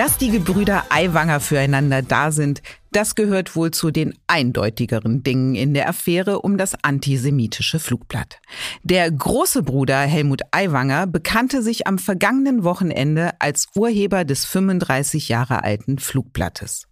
Dass 0.00 0.16
die 0.16 0.30
Gebrüder 0.30 0.84
Aiwanger 0.88 1.40
füreinander 1.40 2.00
da 2.00 2.30
sind, 2.30 2.62
das 2.90 3.16
gehört 3.16 3.54
wohl 3.54 3.70
zu 3.70 3.90
den 3.90 4.14
eindeutigeren 4.28 5.22
Dingen 5.22 5.54
in 5.54 5.74
der 5.74 5.90
Affäre 5.90 6.40
um 6.40 6.56
das 6.56 6.74
antisemitische 6.82 7.78
Flugblatt. 7.78 8.40
Der 8.82 9.10
große 9.10 9.62
Bruder 9.62 9.98
Helmut 9.98 10.40
Aiwanger 10.52 11.06
bekannte 11.06 11.60
sich 11.60 11.86
am 11.86 11.98
vergangenen 11.98 12.64
Wochenende 12.64 13.32
als 13.40 13.66
Urheber 13.74 14.24
des 14.24 14.46
35 14.46 15.28
Jahre 15.28 15.64
alten 15.64 15.98
Flugblattes. 15.98 16.86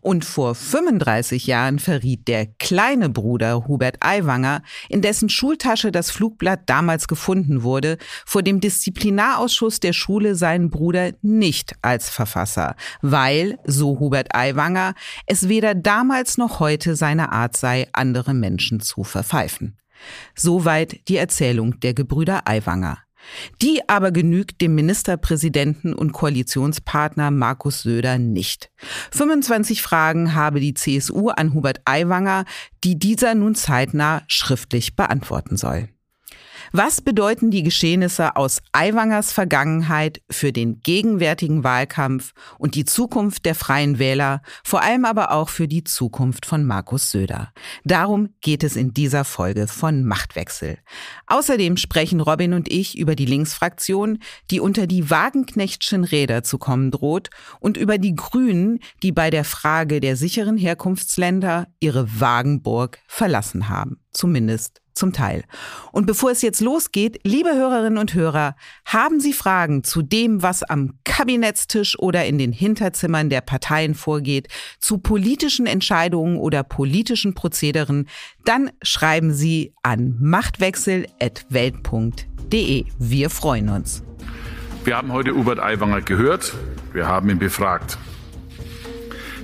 Und 0.00 0.24
vor 0.24 0.54
35 0.54 1.46
Jahren 1.46 1.78
verriet 1.78 2.28
der 2.28 2.46
kleine 2.46 3.08
Bruder 3.08 3.66
Hubert 3.66 3.96
Aiwanger, 4.00 4.62
in 4.88 5.02
dessen 5.02 5.28
Schultasche 5.28 5.92
das 5.92 6.10
Flugblatt 6.10 6.62
damals 6.66 7.08
gefunden 7.08 7.62
wurde, 7.62 7.98
vor 8.26 8.42
dem 8.42 8.60
Disziplinarausschuss 8.60 9.80
der 9.80 9.92
Schule 9.92 10.34
seinen 10.34 10.70
Bruder 10.70 11.12
nicht 11.22 11.74
als 11.82 12.10
Verfasser, 12.10 12.76
weil, 13.02 13.58
so 13.64 13.98
Hubert 14.00 14.34
Aiwanger, 14.34 14.94
es 15.26 15.48
weder 15.48 15.74
damals 15.74 16.38
noch 16.38 16.60
heute 16.60 16.96
seine 16.96 17.32
Art 17.32 17.56
sei, 17.56 17.88
andere 17.92 18.34
Menschen 18.34 18.80
zu 18.80 19.04
verpfeifen. 19.04 19.78
Soweit 20.34 21.08
die 21.08 21.16
Erzählung 21.16 21.80
der 21.80 21.94
Gebrüder 21.94 22.46
Aiwanger. 22.46 23.03
Die 23.62 23.88
aber 23.88 24.12
genügt 24.12 24.60
dem 24.60 24.74
Ministerpräsidenten 24.74 25.94
und 25.94 26.12
Koalitionspartner 26.12 27.30
Markus 27.30 27.82
Söder 27.82 28.18
nicht. 28.18 28.70
25 29.12 29.82
Fragen 29.82 30.34
habe 30.34 30.60
die 30.60 30.74
CSU 30.74 31.28
an 31.28 31.54
Hubert 31.54 31.80
Aiwanger, 31.84 32.44
die 32.82 32.98
dieser 32.98 33.34
nun 33.34 33.54
zeitnah 33.54 34.22
schriftlich 34.26 34.96
beantworten 34.96 35.56
soll. 35.56 35.88
Was 36.76 37.00
bedeuten 37.00 37.52
die 37.52 37.62
Geschehnisse 37.62 38.34
aus 38.34 38.60
Aiwangers 38.72 39.30
Vergangenheit 39.30 40.20
für 40.28 40.50
den 40.50 40.80
gegenwärtigen 40.80 41.62
Wahlkampf 41.62 42.32
und 42.58 42.74
die 42.74 42.84
Zukunft 42.84 43.46
der 43.46 43.54
Freien 43.54 44.00
Wähler, 44.00 44.42
vor 44.64 44.82
allem 44.82 45.04
aber 45.04 45.30
auch 45.30 45.50
für 45.50 45.68
die 45.68 45.84
Zukunft 45.84 46.46
von 46.46 46.64
Markus 46.64 47.12
Söder? 47.12 47.52
Darum 47.84 48.30
geht 48.40 48.64
es 48.64 48.74
in 48.74 48.92
dieser 48.92 49.22
Folge 49.22 49.68
von 49.68 50.02
Machtwechsel. 50.02 50.78
Außerdem 51.28 51.76
sprechen 51.76 52.18
Robin 52.18 52.54
und 52.54 52.68
ich 52.68 52.98
über 52.98 53.14
die 53.14 53.26
Linksfraktion, 53.26 54.18
die 54.50 54.58
unter 54.58 54.88
die 54.88 55.08
Wagenknechtschen 55.08 56.02
Räder 56.02 56.42
zu 56.42 56.58
kommen 56.58 56.90
droht 56.90 57.30
und 57.60 57.76
über 57.76 57.98
die 57.98 58.16
Grünen, 58.16 58.80
die 59.04 59.12
bei 59.12 59.30
der 59.30 59.44
Frage 59.44 60.00
der 60.00 60.16
sicheren 60.16 60.56
Herkunftsländer 60.56 61.68
ihre 61.78 62.20
Wagenburg 62.20 62.98
verlassen 63.06 63.68
haben. 63.68 64.00
Zumindest 64.10 64.83
zum 64.94 65.12
Teil. 65.12 65.44
Und 65.92 66.06
bevor 66.06 66.30
es 66.30 66.40
jetzt 66.42 66.60
losgeht, 66.60 67.20
liebe 67.24 67.54
Hörerinnen 67.54 67.98
und 67.98 68.14
Hörer, 68.14 68.54
haben 68.84 69.18
Sie 69.20 69.32
Fragen 69.32 69.84
zu 69.84 70.02
dem, 70.02 70.42
was 70.42 70.62
am 70.62 70.98
Kabinettstisch 71.04 71.98
oder 71.98 72.24
in 72.24 72.38
den 72.38 72.52
Hinterzimmern 72.52 73.28
der 73.28 73.40
Parteien 73.40 73.94
vorgeht, 73.94 74.48
zu 74.78 74.98
politischen 74.98 75.66
Entscheidungen 75.66 76.38
oder 76.38 76.62
politischen 76.62 77.34
Prozederen, 77.34 78.08
dann 78.44 78.70
schreiben 78.82 79.32
Sie 79.32 79.74
an 79.82 80.16
machtwechsel.welt.de. 80.20 82.84
Wir 82.98 83.30
freuen 83.30 83.68
uns. 83.68 84.04
Wir 84.84 84.96
haben 84.96 85.12
heute 85.12 85.34
Hubert 85.34 85.60
Aiwanger 85.60 86.02
gehört. 86.02 86.52
Wir 86.92 87.08
haben 87.08 87.30
ihn 87.30 87.38
befragt. 87.38 87.96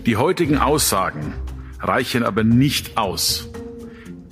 Die 0.06 0.16
heutigen 0.16 0.58
Aussagen 0.58 1.34
reichen 1.80 2.22
aber 2.22 2.44
nicht 2.44 2.96
aus 2.96 3.49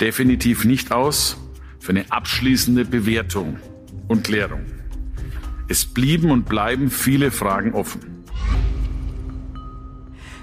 definitiv 0.01 0.65
nicht 0.65 0.93
aus 0.93 1.37
für 1.81 1.91
eine 1.91 2.11
abschließende 2.11 2.85
Bewertung 2.85 3.59
und 4.09 4.25
Klärung. 4.25 4.65
Es 5.69 5.85
blieben 5.85 6.31
und 6.31 6.47
bleiben 6.47 6.91
viele 6.91 7.31
Fragen 7.31 7.75
offen. 7.75 8.19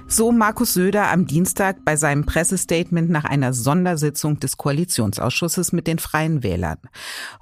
So 0.08 0.32
Markus 0.32 0.76
Söder 0.76 1.12
am 1.12 1.26
Dienstag 1.26 1.84
bei 1.84 1.96
seinem 1.96 2.28
Pressestatement 2.28 3.10
nach 3.10 3.26
einer 3.26 3.54
Sondersitzung 3.54 4.40
des 4.40 4.56
Koalitionsausschusses 4.56 5.72
mit 5.72 5.88
den 5.88 5.98
Freien 5.98 6.44
Wählern. 6.44 6.78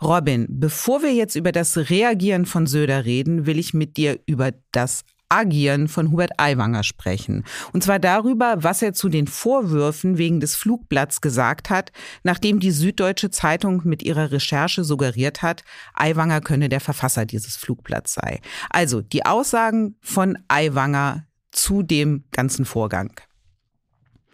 Robin, 0.01 0.47
bevor 0.49 1.03
wir 1.03 1.13
jetzt 1.13 1.35
über 1.35 1.51
das 1.51 1.77
Reagieren 1.89 2.45
von 2.45 2.65
Söder 2.65 3.03
reden, 3.03 3.45
will 3.45 3.59
ich 3.59 3.73
mit 3.73 3.97
dir 3.97 4.17
über 4.25 4.53
das 4.71 5.03
Agieren 5.33 5.87
von 5.87 6.11
Hubert 6.11 6.31
Aiwanger 6.37 6.83
sprechen. 6.83 7.43
Und 7.71 7.83
zwar 7.83 7.97
darüber, 7.97 8.57
was 8.59 8.81
er 8.81 8.93
zu 8.93 9.09
den 9.09 9.25
Vorwürfen 9.27 10.17
wegen 10.17 10.39
des 10.39 10.55
Flugblatts 10.55 11.21
gesagt 11.21 11.69
hat, 11.69 11.91
nachdem 12.23 12.59
die 12.59 12.71
Süddeutsche 12.71 13.31
Zeitung 13.31 13.81
mit 13.83 14.03
ihrer 14.03 14.31
Recherche 14.31 14.83
suggeriert 14.83 15.41
hat, 15.41 15.63
Aiwanger 15.95 16.41
könne 16.41 16.69
der 16.69 16.81
Verfasser 16.81 17.25
dieses 17.25 17.55
Flugblatts 17.55 18.13
sei. 18.13 18.41
Also 18.69 19.01
die 19.01 19.25
Aussagen 19.25 19.95
von 20.01 20.37
Aiwanger 20.47 21.25
zu 21.51 21.81
dem 21.81 22.25
ganzen 22.31 22.65
Vorgang. 22.65 23.19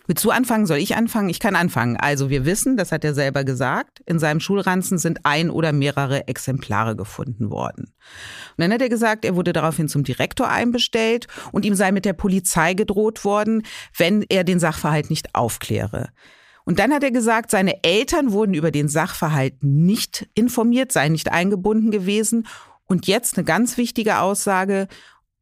Willst 0.09 0.25
du 0.25 0.31
anfangen? 0.31 0.65
Soll 0.65 0.79
ich 0.79 0.95
anfangen? 0.95 1.29
Ich 1.29 1.39
kann 1.39 1.55
anfangen. 1.55 1.95
Also 1.95 2.31
wir 2.31 2.43
wissen, 2.43 2.77
das 2.77 2.91
hat 2.91 3.05
er 3.05 3.13
selber 3.13 3.43
gesagt, 3.43 3.99
in 4.07 4.17
seinem 4.17 4.39
Schulranzen 4.39 4.97
sind 4.97 5.19
ein 5.23 5.51
oder 5.51 5.71
mehrere 5.71 6.27
Exemplare 6.27 6.95
gefunden 6.95 7.51
worden. 7.51 7.93
Und 8.57 8.57
dann 8.57 8.73
hat 8.73 8.81
er 8.81 8.89
gesagt, 8.89 9.23
er 9.23 9.35
wurde 9.35 9.53
daraufhin 9.53 9.87
zum 9.87 10.03
Direktor 10.03 10.49
einbestellt 10.49 11.27
und 11.51 11.63
ihm 11.63 11.75
sei 11.75 11.91
mit 11.91 12.05
der 12.05 12.13
Polizei 12.13 12.73
gedroht 12.73 13.23
worden, 13.23 13.61
wenn 13.95 14.25
er 14.29 14.43
den 14.43 14.59
Sachverhalt 14.59 15.11
nicht 15.11 15.35
aufkläre. 15.35 16.09
Und 16.65 16.79
dann 16.79 16.91
hat 16.91 17.03
er 17.03 17.11
gesagt, 17.11 17.51
seine 17.51 17.83
Eltern 17.83 18.31
wurden 18.31 18.55
über 18.55 18.71
den 18.71 18.87
Sachverhalt 18.87 19.63
nicht 19.63 20.27
informiert, 20.33 20.91
seien 20.91 21.11
nicht 21.11 21.31
eingebunden 21.31 21.91
gewesen. 21.91 22.47
Und 22.87 23.05
jetzt 23.05 23.37
eine 23.37 23.45
ganz 23.45 23.77
wichtige 23.77 24.21
Aussage 24.21 24.87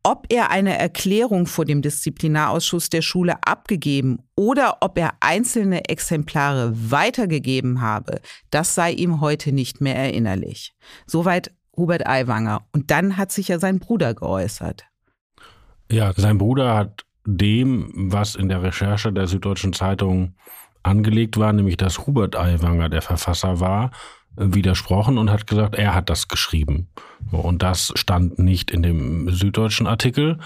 ob 0.03 0.27
er 0.29 0.51
eine 0.51 0.77
Erklärung 0.77 1.47
vor 1.47 1.65
dem 1.65 1.81
Disziplinarausschuss 1.81 2.89
der 2.89 3.01
Schule 3.01 3.35
abgegeben 3.43 4.19
oder 4.35 4.77
ob 4.81 4.97
er 4.97 5.13
einzelne 5.19 5.89
Exemplare 5.89 6.71
weitergegeben 6.73 7.81
habe, 7.81 8.21
das 8.49 8.73
sei 8.73 8.91
ihm 8.91 9.21
heute 9.21 9.51
nicht 9.51 9.81
mehr 9.81 9.95
erinnerlich. 9.95 10.73
Soweit 11.05 11.51
Hubert 11.75 12.07
Aiwanger. 12.07 12.65
Und 12.71 12.89
dann 12.89 13.17
hat 13.17 13.31
sich 13.31 13.49
ja 13.49 13.59
sein 13.59 13.79
Bruder 13.79 14.13
geäußert. 14.13 14.85
Ja, 15.91 16.11
sein 16.15 16.37
Bruder 16.37 16.75
hat 16.75 17.05
dem, 17.25 18.11
was 18.11 18.35
in 18.35 18.49
der 18.49 18.63
Recherche 18.63 19.13
der 19.13 19.27
Süddeutschen 19.27 19.73
Zeitung 19.73 20.35
angelegt 20.83 21.37
war, 21.37 21.53
nämlich 21.53 21.77
dass 21.77 22.07
Hubert 22.07 22.35
Aiwanger 22.35 22.89
der 22.89 23.01
Verfasser 23.01 23.59
war, 23.59 23.91
widersprochen 24.37 25.17
und 25.17 25.29
hat 25.29 25.47
gesagt, 25.47 25.75
er 25.75 25.93
hat 25.93 26.09
das 26.09 26.27
geschrieben. 26.27 26.87
Und 27.31 27.63
das 27.63 27.91
stand 27.95 28.39
nicht 28.39 28.71
in 28.71 28.83
dem 28.83 29.29
süddeutschen 29.29 29.87
Artikel. 29.87 30.39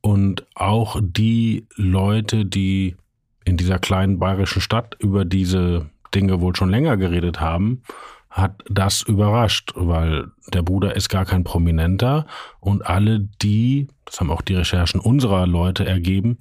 Und 0.00 0.46
auch 0.54 0.98
die 1.00 1.66
Leute, 1.76 2.44
die 2.44 2.96
in 3.44 3.56
dieser 3.56 3.78
kleinen 3.78 4.18
bayerischen 4.18 4.60
Stadt 4.60 4.96
über 4.98 5.24
diese 5.24 5.90
Dinge 6.14 6.40
wohl 6.40 6.56
schon 6.56 6.70
länger 6.70 6.96
geredet 6.96 7.40
haben, 7.40 7.82
hat 8.30 8.64
das 8.68 9.02
überrascht, 9.02 9.72
weil 9.76 10.26
der 10.48 10.62
Bruder 10.62 10.96
ist 10.96 11.08
gar 11.08 11.24
kein 11.24 11.44
Prominenter 11.44 12.26
und 12.58 12.84
alle 12.84 13.20
die, 13.20 13.86
das 14.04 14.20
haben 14.20 14.30
auch 14.30 14.42
die 14.42 14.56
Recherchen 14.56 15.00
unserer 15.00 15.46
Leute 15.46 15.86
ergeben, 15.86 16.38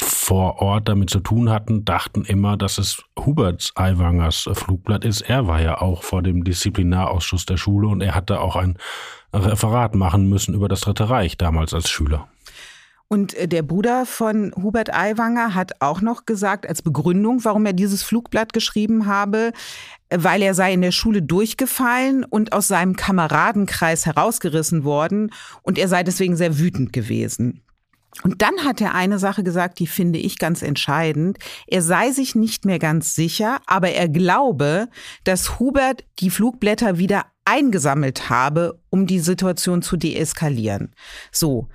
vor 0.00 0.62
Ort 0.62 0.88
damit 0.88 1.10
zu 1.10 1.20
tun 1.20 1.50
hatten, 1.50 1.84
dachten 1.84 2.24
immer, 2.24 2.56
dass 2.56 2.78
es 2.78 3.02
Huberts 3.18 3.72
Aiwangers 3.74 4.48
Flugblatt 4.52 5.04
ist. 5.04 5.22
Er 5.22 5.46
war 5.46 5.60
ja 5.60 5.80
auch 5.80 6.02
vor 6.02 6.22
dem 6.22 6.44
Disziplinarausschuss 6.44 7.46
der 7.46 7.56
Schule 7.56 7.88
und 7.88 8.00
er 8.00 8.14
hatte 8.14 8.40
auch 8.40 8.56
ein 8.56 8.78
Referat 9.32 9.94
machen 9.94 10.28
müssen 10.28 10.54
über 10.54 10.68
das 10.68 10.80
Dritte 10.80 11.10
Reich 11.10 11.36
damals 11.36 11.74
als 11.74 11.90
Schüler. 11.90 12.28
Und 13.08 13.34
äh, 13.34 13.48
der 13.48 13.62
Bruder 13.62 14.06
von 14.06 14.52
Hubert 14.54 14.94
Aiwanger 14.94 15.54
hat 15.54 15.80
auch 15.80 16.00
noch 16.00 16.26
gesagt, 16.26 16.68
als 16.68 16.82
Begründung, 16.82 17.44
warum 17.44 17.64
er 17.66 17.72
dieses 17.72 18.02
Flugblatt 18.02 18.52
geschrieben 18.52 19.06
habe, 19.06 19.52
weil 20.10 20.42
er 20.42 20.54
sei 20.54 20.72
in 20.74 20.82
der 20.82 20.92
Schule 20.92 21.22
durchgefallen 21.22 22.24
und 22.24 22.52
aus 22.52 22.68
seinem 22.68 22.96
Kameradenkreis 22.96 24.06
herausgerissen 24.06 24.84
worden 24.84 25.32
und 25.62 25.78
er 25.78 25.88
sei 25.88 26.02
deswegen 26.02 26.36
sehr 26.36 26.58
wütend 26.58 26.92
gewesen. 26.92 27.62
Und 28.22 28.42
dann 28.42 28.64
hat 28.64 28.80
er 28.80 28.94
eine 28.94 29.18
Sache 29.18 29.44
gesagt, 29.44 29.78
die 29.78 29.86
finde 29.86 30.18
ich 30.18 30.38
ganz 30.38 30.62
entscheidend. 30.62 31.38
Er 31.66 31.82
sei 31.82 32.10
sich 32.10 32.34
nicht 32.34 32.64
mehr 32.64 32.78
ganz 32.78 33.14
sicher, 33.14 33.60
aber 33.66 33.90
er 33.90 34.08
glaube, 34.08 34.88
dass 35.24 35.58
Hubert 35.58 36.04
die 36.18 36.30
Flugblätter 36.30 36.98
wieder 36.98 37.26
eingesammelt 37.44 38.28
habe, 38.28 38.80
um 38.90 39.06
die 39.06 39.20
Situation 39.20 39.82
zu 39.82 39.96
deeskalieren. 39.96 40.94
So. 41.32 41.68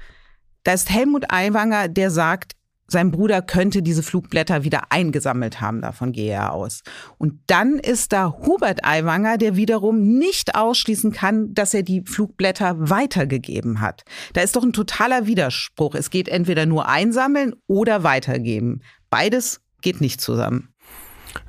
Da 0.63 0.73
ist 0.73 0.89
Helmut 0.89 1.25
Aiwanger, 1.29 1.87
der 1.89 2.09
sagt, 2.09 2.53
sein 2.93 3.11
Bruder 3.11 3.41
könnte 3.41 3.81
diese 3.81 4.03
Flugblätter 4.03 4.63
wieder 4.63 4.83
eingesammelt 4.91 5.59
haben, 5.59 5.81
davon 5.81 6.13
gehe 6.13 6.31
er 6.31 6.53
aus. 6.53 6.83
Und 7.17 7.41
dann 7.47 7.77
ist 7.77 8.13
da 8.13 8.33
Hubert 8.45 8.85
Aiwanger, 8.85 9.37
der 9.37 9.57
wiederum 9.57 10.17
nicht 10.17 10.55
ausschließen 10.55 11.11
kann, 11.11 11.53
dass 11.53 11.73
er 11.73 11.83
die 11.83 12.03
Flugblätter 12.05 12.89
weitergegeben 12.89 13.81
hat. 13.81 14.03
Da 14.31 14.41
ist 14.41 14.55
doch 14.55 14.63
ein 14.63 14.71
totaler 14.71 15.27
Widerspruch. 15.27 15.95
Es 15.95 16.09
geht 16.09 16.29
entweder 16.29 16.65
nur 16.65 16.87
einsammeln 16.87 17.53
oder 17.67 18.03
weitergeben. 18.03 18.81
Beides 19.09 19.59
geht 19.81 19.99
nicht 19.99 20.21
zusammen. 20.21 20.69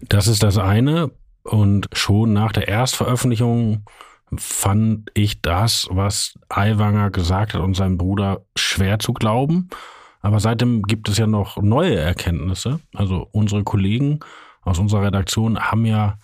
Das 0.09 0.27
ist 0.27 0.43
das 0.43 0.59
eine. 0.59 1.13
Und 1.45 1.89
schon 1.93 2.33
nach 2.33 2.53
der 2.53 2.67
Erstveröffentlichung 2.69 3.85
fand 4.37 5.11
ich 5.15 5.43
das, 5.43 5.87
was 5.91 6.35
Aiwanger 6.49 7.11
gesagt 7.11 7.55
hat 7.55 7.61
und 7.61 7.75
sein 7.75 7.99
Bruder 7.99 8.45
schwer 8.57 8.99
zu 8.99 9.13
glauben. 9.13 9.69
Aber 10.25 10.41
seitdem 10.41 10.85
gibt 10.85 11.11
es 11.11 11.19
ja 11.19 11.27
noch 11.27 11.59
neue 11.59 11.97
Erkenntnisse. 11.97 12.81
Also 12.95 13.29
unsere 13.33 13.63
Kollegen 13.63 14.21
aus 14.63 14.79
unserer 14.79 15.03
Redaktion 15.03 15.59
haben 15.59 15.85
ja 15.85 16.17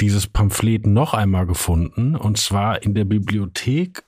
dieses 0.00 0.28
Pamphlet 0.28 0.86
noch 0.86 1.12
einmal 1.12 1.44
gefunden, 1.44 2.14
und 2.14 2.38
zwar 2.38 2.84
in 2.84 2.94
der 2.94 3.04
Bibliothek 3.04 4.04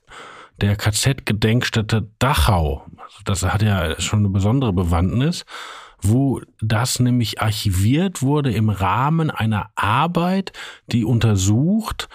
der 0.61 0.76
KZ-Gedenkstätte 0.76 2.08
Dachau. 2.20 2.87
Also 3.02 3.19
das 3.25 3.43
hat 3.43 3.62
ja 3.62 4.00
schon 4.00 4.20
eine 4.20 4.29
besondere 4.29 4.73
Bewandtnis, 4.73 5.44
wo 6.00 6.41
das 6.61 7.00
nämlich 7.00 7.43
archiviert 7.43 8.23
wurde 8.23 8.53
im 8.53 8.70
Rahmen 8.70 9.32
einer 9.32 9.70
Arbeit, 9.75 10.53
die 10.87 11.05
untersucht 11.05 12.08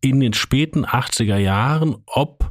in 0.00 0.20
den 0.20 0.32
späten 0.32 0.86
80er 0.86 1.36
Jahren, 1.36 1.96
ob 2.06 2.50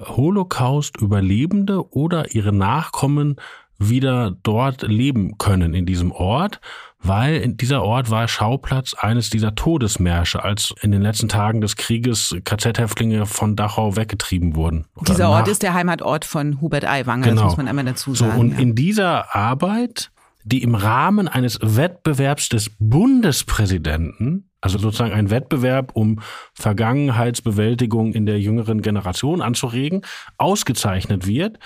Holocaust-Überlebende 0.00 1.92
oder 1.92 2.34
ihre 2.34 2.52
Nachkommen 2.52 3.36
wieder 3.80 4.36
dort 4.42 4.82
leben 4.82 5.38
können 5.38 5.74
in 5.74 5.86
diesem 5.86 6.12
Ort, 6.12 6.60
weil 7.02 7.48
dieser 7.54 7.82
Ort 7.82 8.10
war 8.10 8.28
Schauplatz 8.28 8.94
eines 8.94 9.30
dieser 9.30 9.54
Todesmärsche, 9.54 10.44
als 10.44 10.74
in 10.82 10.92
den 10.92 11.00
letzten 11.00 11.28
Tagen 11.28 11.62
des 11.62 11.76
Krieges 11.76 12.36
KZ-Häftlinge 12.44 13.24
von 13.24 13.56
Dachau 13.56 13.96
weggetrieben 13.96 14.54
wurden. 14.54 14.84
Dieser 15.08 15.30
Ort 15.30 15.48
ist 15.48 15.62
der 15.62 15.72
Heimatort 15.72 16.26
von 16.26 16.60
Hubert 16.60 16.84
Aiwanger, 16.84 17.28
genau. 17.28 17.42
das 17.42 17.44
muss 17.50 17.56
man 17.56 17.68
einmal 17.68 17.86
dazu 17.86 18.14
sagen. 18.14 18.32
So, 18.32 18.38
und 18.38 18.52
ja. 18.52 18.58
in 18.58 18.74
dieser 18.74 19.34
Arbeit, 19.34 20.10
die 20.44 20.62
im 20.62 20.74
Rahmen 20.74 21.26
eines 21.26 21.58
Wettbewerbs 21.62 22.50
des 22.50 22.70
Bundespräsidenten 22.78 24.44
also 24.60 24.78
sozusagen 24.78 25.12
ein 25.12 25.30
Wettbewerb, 25.30 25.92
um 25.94 26.20
Vergangenheitsbewältigung 26.52 28.12
in 28.12 28.26
der 28.26 28.40
jüngeren 28.40 28.82
Generation 28.82 29.40
anzuregen, 29.40 30.02
ausgezeichnet 30.36 31.26
wird, 31.26 31.58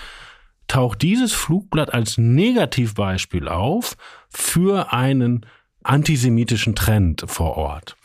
taucht 0.67 1.01
dieses 1.01 1.33
Flugblatt 1.33 1.93
als 1.93 2.17
Negativbeispiel 2.17 3.47
auf 3.47 3.95
für 4.29 4.93
einen 4.93 5.45
antisemitischen 5.83 6.75
Trend 6.75 7.23
vor 7.27 7.57
Ort. 7.57 7.95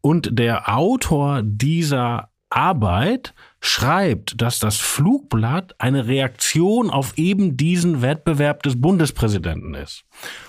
Und 0.00 0.38
der 0.38 0.74
Autor 0.74 1.42
dieser 1.44 2.30
Arbeit 2.48 3.34
schreibt, 3.60 4.40
dass 4.40 4.58
das 4.58 4.78
Flugblatt 4.78 5.74
eine 5.78 6.06
Reaktion 6.06 6.90
auf 6.90 7.16
eben 7.16 7.56
diesen 7.56 8.02
Wettbewerb 8.02 8.62
des 8.62 8.80
Bundespräsidenten 8.80 9.74
ist. 9.74 10.04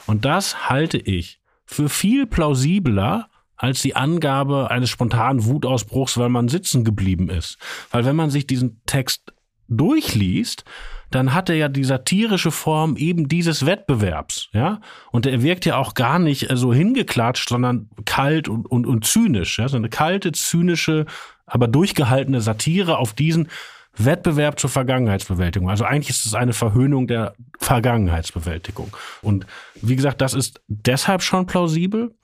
Und 0.07 0.25
das 0.25 0.69
halte 0.69 0.97
ich 0.97 1.39
für 1.65 1.89
viel 1.89 2.25
plausibler 2.25 3.29
als 3.55 3.81
die 3.81 3.95
Angabe 3.95 4.71
eines 4.71 4.89
spontanen 4.89 5.45
Wutausbruchs, 5.45 6.17
weil 6.17 6.29
man 6.29 6.47
sitzen 6.47 6.83
geblieben 6.83 7.29
ist. 7.29 7.57
Weil 7.91 8.05
wenn 8.05 8.15
man 8.15 8.31
sich 8.31 8.47
diesen 8.47 8.81
Text 8.87 9.33
durchliest, 9.67 10.65
dann 11.11 11.33
hat 11.33 11.49
er 11.49 11.55
ja 11.55 11.67
die 11.67 11.83
satirische 11.83 12.51
Form 12.51 12.95
eben 12.95 13.27
dieses 13.27 13.65
Wettbewerbs, 13.65 14.49
ja. 14.53 14.79
Und 15.11 15.25
er 15.25 15.43
wirkt 15.43 15.65
ja 15.65 15.77
auch 15.77 15.93
gar 15.93 16.19
nicht 16.19 16.49
äh, 16.49 16.57
so 16.57 16.73
hingeklatscht, 16.73 17.49
sondern 17.49 17.89
kalt 18.05 18.47
und, 18.47 18.65
und, 18.65 18.87
und 18.87 19.05
zynisch, 19.05 19.59
ja. 19.59 19.67
So 19.67 19.77
eine 19.77 19.89
kalte, 19.89 20.31
zynische, 20.31 21.05
aber 21.45 21.67
durchgehaltene 21.67 22.41
Satire 22.41 22.97
auf 22.97 23.13
diesen 23.13 23.49
Wettbewerb 23.97 24.59
zur 24.59 24.69
Vergangenheitsbewältigung. 24.69 25.69
Also 25.69 25.83
eigentlich 25.83 26.09
ist 26.09 26.25
es 26.25 26.33
eine 26.33 26.53
Verhöhnung 26.53 27.07
der 27.07 27.35
Vergangenheitsbewältigung. 27.59 28.95
Und 29.21 29.45
wie 29.81 29.97
gesagt, 29.97 30.21
das 30.21 30.33
ist 30.33 30.61
deshalb 30.67 31.21
schon 31.21 31.45
plausibel. 31.45 32.15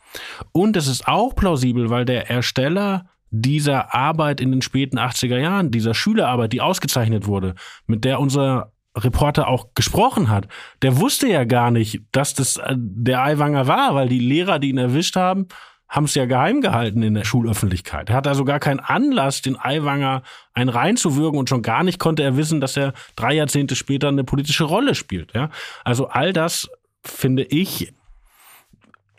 Und 0.53 0.77
es 0.77 0.87
ist 0.87 1.07
auch 1.07 1.35
plausibel, 1.35 1.89
weil 1.89 2.05
der 2.05 2.29
Ersteller 2.29 3.09
dieser 3.29 3.93
Arbeit 3.93 4.39
in 4.39 4.51
den 4.51 4.61
späten 4.61 4.97
80er 4.97 5.37
Jahren, 5.37 5.71
dieser 5.71 5.93
Schülerarbeit, 5.93 6.53
die 6.53 6.61
ausgezeichnet 6.61 7.27
wurde, 7.27 7.55
mit 7.85 8.05
der 8.05 8.21
unser 8.21 8.71
Reporter 8.97 9.47
auch 9.47 9.73
gesprochen 9.75 10.29
hat, 10.29 10.47
der 10.81 10.97
wusste 10.97 11.27
ja 11.27 11.43
gar 11.43 11.71
nicht, 11.71 12.01
dass 12.11 12.33
das 12.33 12.57
äh, 12.57 12.75
der 12.77 13.23
Aiwanger 13.23 13.67
war, 13.67 13.95
weil 13.95 14.09
die 14.09 14.19
Lehrer, 14.19 14.59
die 14.59 14.69
ihn 14.69 14.77
erwischt 14.77 15.15
haben, 15.15 15.47
haben 15.89 16.03
es 16.03 16.15
ja 16.15 16.25
geheim 16.25 16.59
gehalten 16.61 17.01
in 17.01 17.13
der 17.13 17.23
Schulöffentlichkeit. 17.23 18.09
Er 18.09 18.15
hat 18.15 18.27
also 18.27 18.43
gar 18.43 18.59
keinen 18.59 18.81
Anlass, 18.81 19.41
den 19.41 19.57
Aiwanger 19.57 20.21
einen 20.53 20.69
reinzuwürgen 20.69 21.39
und 21.39 21.47
schon 21.47 21.61
gar 21.61 21.83
nicht 21.83 21.97
konnte 21.97 22.23
er 22.23 22.35
wissen, 22.35 22.59
dass 22.59 22.75
er 22.75 22.93
drei 23.15 23.33
Jahrzehnte 23.33 23.75
später 23.75 24.09
eine 24.09 24.25
politische 24.25 24.65
Rolle 24.65 24.95
spielt. 24.95 25.33
Ja? 25.33 25.49
Also 25.85 26.07
all 26.07 26.33
das, 26.33 26.69
finde 27.03 27.43
ich, 27.43 27.93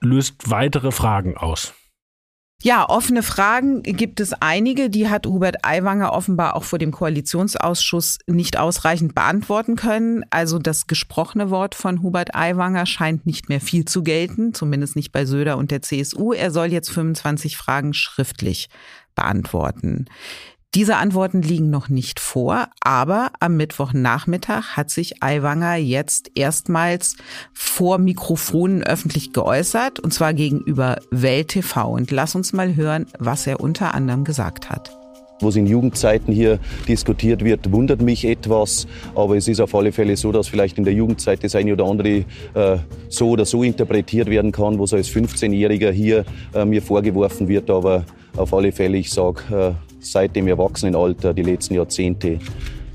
löst 0.00 0.50
weitere 0.50 0.92
Fragen 0.92 1.36
aus. 1.36 1.74
Ja, 2.60 2.88
offene 2.88 3.22
Fragen 3.22 3.84
gibt 3.84 4.18
es 4.18 4.32
einige. 4.32 4.90
Die 4.90 5.08
hat 5.08 5.26
Hubert 5.26 5.64
Aiwanger 5.64 6.12
offenbar 6.12 6.56
auch 6.56 6.64
vor 6.64 6.80
dem 6.80 6.90
Koalitionsausschuss 6.90 8.18
nicht 8.26 8.58
ausreichend 8.58 9.14
beantworten 9.14 9.76
können. 9.76 10.24
Also 10.30 10.58
das 10.58 10.88
gesprochene 10.88 11.50
Wort 11.50 11.76
von 11.76 12.02
Hubert 12.02 12.34
Aiwanger 12.34 12.84
scheint 12.86 13.26
nicht 13.26 13.48
mehr 13.48 13.60
viel 13.60 13.84
zu 13.84 14.02
gelten, 14.02 14.54
zumindest 14.54 14.96
nicht 14.96 15.12
bei 15.12 15.24
Söder 15.24 15.56
und 15.56 15.70
der 15.70 15.82
CSU. 15.82 16.32
Er 16.32 16.50
soll 16.50 16.72
jetzt 16.72 16.90
25 16.90 17.56
Fragen 17.56 17.94
schriftlich 17.94 18.68
beantworten. 19.14 20.06
Diese 20.78 20.94
Antworten 20.94 21.42
liegen 21.42 21.70
noch 21.70 21.88
nicht 21.88 22.20
vor, 22.20 22.68
aber 22.80 23.32
am 23.40 23.56
Mittwochnachmittag 23.56 24.76
hat 24.76 24.90
sich 24.90 25.24
Aiwanger 25.24 25.74
jetzt 25.74 26.30
erstmals 26.36 27.16
vor 27.52 27.98
Mikrofonen 27.98 28.84
öffentlich 28.84 29.32
geäußert, 29.32 29.98
und 29.98 30.14
zwar 30.14 30.34
gegenüber 30.34 31.00
Welt 31.10 31.48
TV. 31.48 31.90
Und 31.90 32.12
lass 32.12 32.36
uns 32.36 32.52
mal 32.52 32.76
hören, 32.76 33.06
was 33.18 33.48
er 33.48 33.58
unter 33.58 33.92
anderem 33.92 34.22
gesagt 34.22 34.70
hat. 34.70 34.96
Was 35.40 35.56
in 35.56 35.66
Jugendzeiten 35.66 36.32
hier 36.32 36.60
diskutiert 36.86 37.42
wird, 37.44 37.72
wundert 37.72 38.00
mich 38.00 38.24
etwas. 38.24 38.86
Aber 39.16 39.36
es 39.36 39.48
ist 39.48 39.60
auf 39.60 39.74
alle 39.74 39.90
Fälle 39.90 40.16
so, 40.16 40.30
dass 40.30 40.46
vielleicht 40.46 40.78
in 40.78 40.84
der 40.84 40.94
Jugendzeit 40.94 41.42
das 41.42 41.56
eine 41.56 41.72
oder 41.72 41.86
andere 41.86 42.24
äh, 42.54 42.78
so 43.08 43.30
oder 43.30 43.46
so 43.46 43.64
interpretiert 43.64 44.30
werden 44.30 44.52
kann, 44.52 44.78
was 44.78 44.94
als 44.94 45.08
15-Jähriger 45.10 45.90
hier 45.90 46.24
äh, 46.54 46.64
mir 46.64 46.82
vorgeworfen 46.82 47.48
wird. 47.48 47.68
Aber 47.68 48.04
auf 48.36 48.54
alle 48.54 48.70
Fälle, 48.70 48.98
ich 48.98 49.10
sage, 49.10 49.74
äh, 49.76 49.87
seit 50.00 50.36
dem 50.36 50.46
Erwachsenenalter, 50.46 51.34
die 51.34 51.42
letzten 51.42 51.74
Jahrzehnte, 51.74 52.38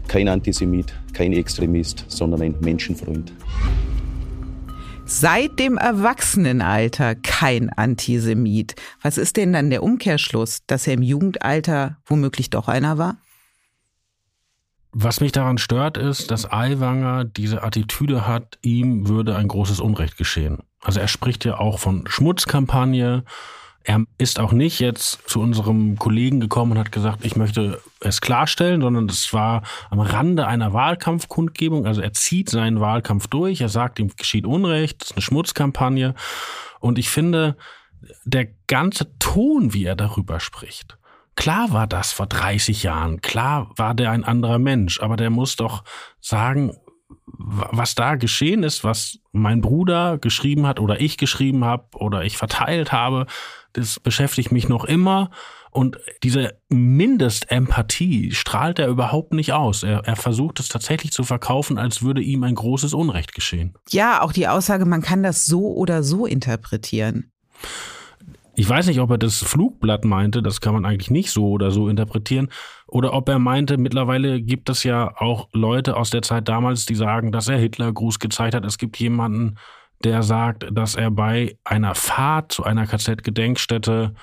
kein 0.08 0.28
Antisemit, 0.28 0.94
kein 1.14 1.34
Extremist, 1.34 2.06
sondern 2.08 2.42
ein 2.42 2.56
Menschenfreund. 2.62 3.34
Seit 5.06 5.60
dem 5.60 5.78
Erwachsenenalter 5.78 7.16
kein 7.16 7.70
Antisemit. 7.70 8.76
Was 9.02 9.18
ist 9.18 9.36
denn 9.36 9.54
dann 9.54 9.70
der 9.70 9.84
Umkehrschluss, 9.84 10.62
dass 10.66 10.88
er 10.88 10.94
im 10.94 11.02
Jugendalter 11.02 11.98
womöglich 12.06 12.50
doch 12.50 12.68
einer 12.68 12.98
war? 12.98 13.18
Was 14.94 15.20
mich 15.20 15.32
daran 15.32 15.58
stört, 15.58 15.98
ist, 15.98 16.30
dass 16.30 16.52
Aiwanger 16.52 17.26
diese 17.26 17.64
Attitüde 17.64 18.28
hat, 18.28 18.60
ihm 18.62 19.08
würde 19.08 19.36
ein 19.36 19.48
großes 19.48 19.80
Unrecht 19.80 20.18
geschehen. 20.18 20.60
Also 20.82 21.00
er 21.00 21.08
spricht 21.08 21.46
ja 21.46 21.58
auch 21.58 21.80
von 21.80 22.06
Schmutzkampagne, 22.08 23.24
er 23.84 24.06
ist 24.18 24.40
auch 24.40 24.54
nicht 24.54 24.80
jetzt 24.80 25.30
zu 25.30 25.42
unserem 25.42 25.98
Kollegen 25.98 26.40
gekommen 26.40 26.74
und 26.74 26.78
hat 26.78 26.92
gesagt, 26.92 27.26
ich 27.26 27.36
möchte 27.36 27.82
es 28.00 28.22
klarstellen, 28.22 28.82
sondern 28.82 29.10
es 29.10 29.34
war 29.34 29.64
am 29.90 30.00
Rande 30.00 30.48
einer 30.48 30.74
Wahlkampfkundgebung. 30.74 31.86
Also 31.86 32.02
er 32.02 32.14
zieht 32.14 32.50
seinen 32.50 32.80
Wahlkampf 32.80 33.28
durch. 33.28 33.62
Er 33.62 33.70
sagt, 33.70 34.00
ihm 34.00 34.12
geschieht 34.16 34.46
Unrecht, 34.46 35.04
es 35.04 35.10
ist 35.10 35.16
eine 35.18 35.22
Schmutzkampagne. 35.22 36.16
Und 36.80 36.98
ich 36.98 37.10
finde, 37.10 37.58
der 38.24 38.48
ganze 38.68 39.18
Ton, 39.20 39.74
wie 39.74 39.86
er 39.86 39.96
darüber 39.96 40.40
spricht, 40.40 40.98
Klar 41.36 41.74
war 41.74 41.88
das 41.88 42.12
vor 42.12 42.28
30 42.28 42.84
Jahren, 42.84 43.22
klar 43.22 43.72
war 43.76 43.96
der 43.96 44.12
ein 44.12 44.24
anderer 44.24 44.60
Mensch, 44.60 45.00
aber 45.00 45.16
der 45.16 45.32
muss 45.32 45.56
doch 45.56 45.84
sagen, 46.22 46.78
was 47.46 47.96
da 47.96 48.16
geschehen 48.16 48.64
ist, 48.64 48.84
was 48.84 49.20
mein 49.32 49.62
Bruder 49.62 50.18
geschrieben 50.18 50.66
hat 50.66 50.80
oder 50.80 51.02
ich 51.02 51.18
geschrieben 51.18 51.66
habe 51.66 51.86
oder 51.96 52.24
ich 52.24 52.38
verteilt 52.38 52.92
habe, 52.92 53.26
das 53.74 54.00
beschäftigt 54.00 54.52
mich 54.52 54.70
noch 54.70 54.86
immer. 54.86 55.30
Und 55.72 55.98
diese 56.22 56.60
Mindestempathie 56.70 58.32
strahlt 58.32 58.78
er 58.78 58.88
überhaupt 58.88 59.34
nicht 59.34 59.54
aus. 59.54 59.82
Er, 59.82 60.06
er 60.06 60.16
versucht 60.16 60.60
es 60.60 60.68
tatsächlich 60.68 61.12
zu 61.12 61.24
verkaufen, 61.24 61.80
als 61.80 62.04
würde 62.04 62.22
ihm 62.22 62.44
ein 62.44 62.56
großes 62.56 62.94
Unrecht 62.94 63.34
geschehen. 63.34 63.74
Ja, 63.90 64.22
auch 64.22 64.32
die 64.32 64.48
Aussage, 64.48 64.86
man 64.86 65.02
kann 65.02 65.24
das 65.24 65.46
so 65.46 65.74
oder 65.74 66.04
so 66.04 66.28
interpretieren. 66.28 67.32
Ich 68.56 68.70
weiß 68.70 68.86
nicht, 68.88 69.00
ob 69.00 69.10
er 69.10 69.18
das 69.18 69.40
Flugblatt 69.40 70.06
meinte, 70.06 70.44
das 70.44 70.62
kann 70.62 70.74
man 70.74 70.86
eigentlich 70.86 71.10
nicht 71.10 71.32
so 71.32 71.50
oder 71.50 71.72
so 71.72 71.90
interpretieren, 71.90 72.50
oder 72.88 73.14
ob 73.14 73.28
er 73.28 73.40
meinte, 73.40 73.78
mittlerweile 73.78 74.42
gibt 74.42 74.70
es 74.70 74.84
ja 74.84 75.16
auch 75.18 75.50
Leute 75.54 75.98
aus 75.98 76.12
der 76.12 76.22
Zeit 76.22 76.48
damals, 76.48 76.86
die 76.86 76.96
sagen, 76.96 77.32
dass 77.32 77.48
er 77.48 77.58
Hitlergruß 77.58 78.20
gezeigt 78.20 78.54
hat. 78.54 78.66
Es 78.66 78.78
gibt 78.78 78.98
jemanden, 79.00 79.56
der 80.04 80.22
sagt, 80.22 80.68
dass 80.72 80.94
er 80.96 81.10
bei 81.10 81.58
einer 81.64 81.96
Fahrt 81.96 82.52
zu 82.52 82.64
einer 82.64 82.86
KZ-Gedenkstätte 82.86 84.14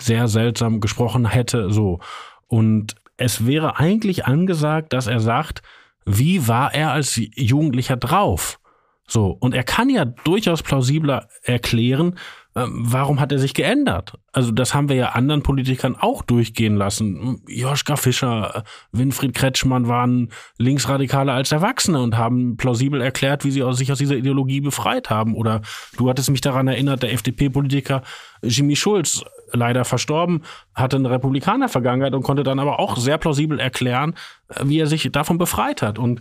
sehr 0.00 0.26
seltsam 0.26 0.80
gesprochen 0.80 1.26
hätte, 1.26 1.70
so. 1.70 2.00
Und 2.48 2.96
es 3.16 3.46
wäre 3.46 3.78
eigentlich 3.78 4.26
angesagt, 4.26 4.92
dass 4.92 5.06
er 5.06 5.20
sagt, 5.20 5.62
wie 6.04 6.48
war 6.48 6.74
er 6.74 6.90
als 6.90 7.20
Jugendlicher 7.36 7.96
drauf? 7.96 8.58
So. 9.06 9.36
Und 9.38 9.54
er 9.54 9.62
kann 9.62 9.88
ja 9.90 10.04
durchaus 10.04 10.62
plausibler 10.62 11.28
erklären, 11.42 12.18
warum 12.54 13.18
hat 13.18 13.32
er 13.32 13.38
sich 13.38 13.54
geändert? 13.54 14.12
Also 14.32 14.50
das 14.52 14.74
haben 14.74 14.88
wir 14.88 14.96
ja 14.96 15.10
anderen 15.10 15.42
Politikern 15.42 15.96
auch 15.98 16.22
durchgehen 16.22 16.76
lassen. 16.76 17.42
Joschka 17.46 17.96
Fischer, 17.96 18.56
äh, 18.56 18.62
Winfried 18.92 19.34
Kretschmann 19.34 19.88
waren 19.88 20.30
Linksradikale 20.58 21.32
als 21.32 21.52
Erwachsene 21.52 22.02
und 22.02 22.18
haben 22.18 22.56
plausibel 22.58 23.00
erklärt, 23.00 23.44
wie 23.44 23.50
sie 23.50 23.64
sich 23.72 23.90
aus 23.90 23.98
dieser 23.98 24.16
Ideologie 24.16 24.60
befreit 24.60 25.08
haben. 25.08 25.34
Oder 25.34 25.62
du 25.96 26.10
hattest 26.10 26.30
mich 26.30 26.42
daran 26.42 26.68
erinnert, 26.68 27.02
der 27.02 27.12
FDP-Politiker 27.12 28.02
Jimmy 28.42 28.76
Schulz, 28.76 29.24
leider 29.52 29.84
verstorben, 29.84 30.42
hatte 30.74 30.96
eine 30.96 31.10
Republikaner-Vergangenheit 31.10 32.14
und 32.14 32.22
konnte 32.22 32.42
dann 32.42 32.58
aber 32.58 32.80
auch 32.80 32.96
sehr 32.96 33.18
plausibel 33.18 33.58
erklären, 33.60 34.14
äh, 34.48 34.64
wie 34.64 34.78
er 34.78 34.86
sich 34.86 35.08
davon 35.10 35.38
befreit 35.38 35.80
hat. 35.80 35.98
Und 35.98 36.20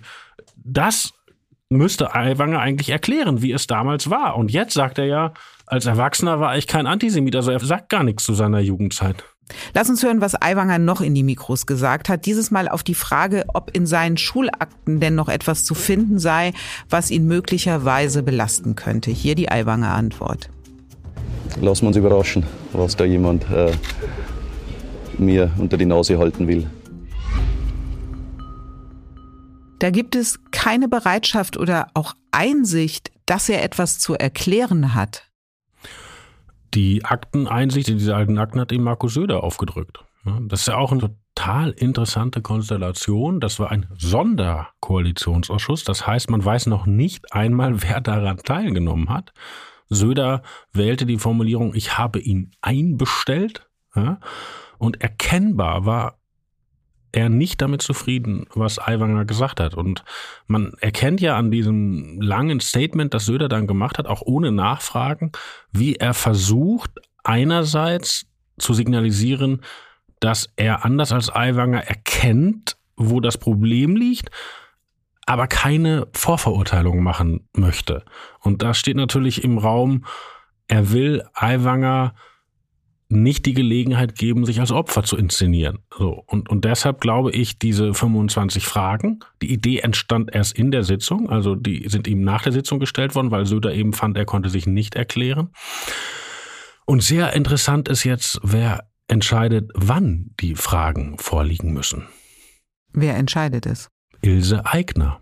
das 0.56 1.14
müsste 1.72 2.14
Aiwanger 2.14 2.60
eigentlich 2.60 2.90
erklären, 2.90 3.42
wie 3.42 3.54
es 3.54 3.66
damals 3.66 4.10
war. 4.10 4.36
Und 4.36 4.52
jetzt 4.52 4.74
sagt 4.74 4.98
er 5.00 5.06
ja, 5.06 5.34
als 5.72 5.86
Erwachsener 5.86 6.42
war 6.42 6.58
ich 6.58 6.68
kein 6.68 6.86
Antisemit, 6.86 7.34
also 7.36 7.50
er 7.50 7.60
sagt 7.62 7.88
gar 7.90 8.04
nichts 8.04 8.26
zu 8.26 8.34
seiner 8.34 8.60
Jugendzeit. 8.60 9.24
Lass 9.74 9.90
uns 9.90 10.04
hören, 10.04 10.20
was 10.20 10.36
Aiwanger 10.36 10.80
noch 10.80 11.00
in 11.00 11.16
die 11.16 11.24
Mikros 11.24 11.66
gesagt 11.66 12.10
hat. 12.10 12.26
Dieses 12.26 12.52
Mal 12.52 12.68
auf 12.68 12.84
die 12.84 12.94
Frage, 12.94 13.46
ob 13.54 13.72
in 13.76 13.86
seinen 13.86 14.18
Schulakten 14.18 15.00
denn 15.00 15.16
noch 15.16 15.30
etwas 15.30 15.64
zu 15.64 15.74
finden 15.74 16.20
sei, 16.20 16.52
was 16.90 17.10
ihn 17.10 17.26
möglicherweise 17.26 18.22
belasten 18.22 18.76
könnte. 18.76 19.12
Hier 19.12 19.36
die 19.36 19.50
Aiwanger 19.50 19.94
Antwort. 19.94 20.50
Lassen 21.62 21.84
wir 21.84 21.88
uns 21.88 21.98
überraschen, 21.98 22.46
was 22.74 22.98
da 22.98 23.06
jemand 23.06 23.50
äh, 23.50 23.72
mir 25.18 25.52
unter 25.58 25.78
die 25.78 25.86
Nase 25.86 26.20
halten 26.20 26.50
will. 26.50 26.70
Da 29.80 29.90
gibt 29.90 30.16
es 30.16 30.40
keine 30.52 30.90
Bereitschaft 30.90 31.58
oder 31.58 31.88
auch 31.94 32.14
Einsicht, 32.32 33.12
dass 33.26 33.48
er 33.48 33.64
etwas 33.64 34.00
zu 34.00 34.16
erklären 34.16 34.96
hat. 34.96 35.31
Die 36.74 37.04
Akteneinsicht 37.04 37.90
in 37.90 37.98
diese 37.98 38.16
alten 38.16 38.38
Akten 38.38 38.60
hat 38.60 38.72
ihm 38.72 38.84
Markus 38.84 39.14
Söder 39.14 39.44
aufgedrückt. 39.44 40.04
Das 40.48 40.62
ist 40.62 40.68
ja 40.68 40.78
auch 40.78 40.92
eine 40.92 41.16
total 41.36 41.72
interessante 41.72 42.42
Konstellation. 42.42 43.40
Das 43.40 43.60
war 43.60 43.72
ein 43.72 43.88
Sonderkoalitionsausschuss. 43.98 45.84
Das 45.84 46.06
heißt, 46.06 46.30
man 46.30 46.46
weiß 46.46 46.68
noch 46.68 46.86
nicht 46.86 47.34
einmal, 47.34 47.82
wer 47.82 48.00
daran 48.02 48.38
teilgenommen 48.38 49.10
hat. 49.10 49.34
Söder 49.90 50.44
wählte 50.72 51.06
die 51.06 51.18
Formulierung, 51.18 51.74
ich 51.74 51.98
habe 51.98 52.20
ihn 52.20 52.52
einbestellt. 52.62 53.68
Und 54.78 55.02
erkennbar 55.02 55.86
war 55.86 56.21
er 57.12 57.30
nicht 57.30 57.62
damit 57.62 57.82
zufrieden, 57.82 58.46
was 58.54 58.80
Aiwanger 58.80 59.26
gesagt 59.26 59.60
hat. 59.60 59.74
Und 59.74 60.04
man 60.48 60.74
erkennt 60.80 61.22
ja 61.22 61.38
an 61.38 61.52
diesem 61.52 62.22
langen 62.22 62.60
Statement, 62.60 63.14
das 63.14 63.26
Söder 63.26 63.50
dann 63.50 63.68
gemacht 63.68 63.98
hat, 63.98 64.08
auch 64.08 64.22
ohne 64.22 64.52
Nachfragen, 64.52 65.32
wie 65.72 65.96
er 65.96 66.14
versucht, 66.14 66.92
einerseits 67.24 68.26
zu 68.58 68.74
signalisieren, 68.74 69.62
dass 70.20 70.50
er 70.56 70.86
anders 70.86 71.12
als 71.12 71.34
Aiwanger 71.34 71.84
erkennt, 71.84 72.78
wo 72.96 73.20
das 73.20 73.38
Problem 73.38 73.96
liegt, 73.96 74.30
aber 75.26 75.48
keine 75.48 76.08
Vorverurteilung 76.14 77.02
machen 77.02 77.48
möchte. 77.54 78.04
Und 78.40 78.62
da 78.62 78.74
steht 78.74 78.98
natürlich 78.98 79.44
im 79.44 79.58
Raum, 79.58 80.06
er 80.68 80.92
will 80.92 81.24
Aiwanger 81.34 82.14
nicht 83.12 83.46
die 83.46 83.54
Gelegenheit 83.54 84.16
geben, 84.16 84.46
sich 84.46 84.60
als 84.60 84.72
Opfer 84.72 85.04
zu 85.04 85.18
inszenieren. 85.18 85.80
So, 85.98 86.24
und, 86.28 86.50
und 86.50 86.66
deshalb 86.66 87.02
glaube 87.02 87.32
ich, 87.32 87.60
diese 87.60 87.94
25 87.94 88.66
Fragen, 88.66 89.20
die 89.42 89.52
Idee 89.52 89.80
entstand 89.80 90.34
erst 90.34 90.58
in 90.58 90.72
der 90.72 90.84
Sitzung, 90.84 91.30
also 91.30 91.56
die 91.56 91.88
sind 91.90 92.08
ihm 92.08 92.24
nach 92.24 92.44
der 92.44 92.52
Sitzung 92.52 92.80
gestellt 92.80 93.16
worden, 93.16 93.32
weil 93.32 93.46
Söder 93.46 93.74
eben 93.74 93.94
fand, 93.94 94.18
er 94.18 94.26
konnte 94.26 94.50
sich 94.50 94.66
nicht 94.66 94.96
erklären. 94.96 95.50
Und 96.86 97.04
sehr 97.04 97.34
interessant 97.34 97.88
ist 97.90 98.04
jetzt, 98.04 98.40
wer 98.44 98.88
entscheidet, 99.08 99.70
wann 99.76 100.32
die 100.40 100.56
Fragen 100.56 101.18
vorliegen 101.18 101.74
müssen. 101.74 102.08
Wer 102.94 103.16
entscheidet 103.16 103.66
es? 103.66 103.90
Ilse 104.22 104.66
Aigner. 104.66 105.22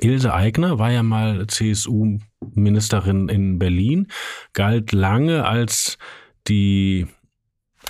Ilse 0.00 0.32
Aigner 0.34 0.78
war 0.78 0.90
ja 0.90 1.02
mal 1.02 1.46
CSU-Ministerin 1.46 3.28
in 3.28 3.58
Berlin, 3.58 4.08
galt 4.52 4.92
lange 4.92 5.46
als 5.46 5.98
die 6.48 7.06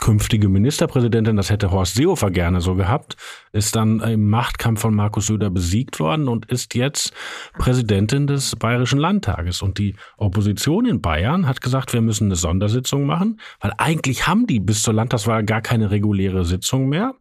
künftige 0.00 0.48
Ministerpräsidentin, 0.48 1.36
das 1.36 1.50
hätte 1.50 1.70
Horst 1.70 1.94
Seehofer 1.94 2.30
gerne 2.30 2.60
so 2.60 2.74
gehabt, 2.74 3.16
ist 3.52 3.76
dann 3.76 4.00
im 4.00 4.28
Machtkampf 4.28 4.80
von 4.80 4.94
Markus 4.94 5.26
Söder 5.26 5.50
besiegt 5.50 6.00
worden 6.00 6.28
und 6.28 6.46
ist 6.46 6.74
jetzt 6.74 7.12
Präsidentin 7.58 8.26
des 8.26 8.56
Bayerischen 8.56 8.98
Landtages. 8.98 9.62
Und 9.62 9.78
die 9.78 9.94
Opposition 10.16 10.86
in 10.86 11.00
Bayern 11.00 11.46
hat 11.46 11.60
gesagt, 11.60 11.92
wir 11.92 12.00
müssen 12.00 12.26
eine 12.26 12.36
Sondersitzung 12.36 13.06
machen, 13.06 13.40
weil 13.60 13.72
eigentlich 13.78 14.26
haben 14.26 14.46
die 14.46 14.60
bis 14.60 14.82
zur 14.82 14.94
Landtagswahl 14.94 15.44
gar 15.44 15.62
keine 15.62 15.90
reguläre 15.90 16.44
Sitzung 16.44 16.88
mehr. 16.88 17.14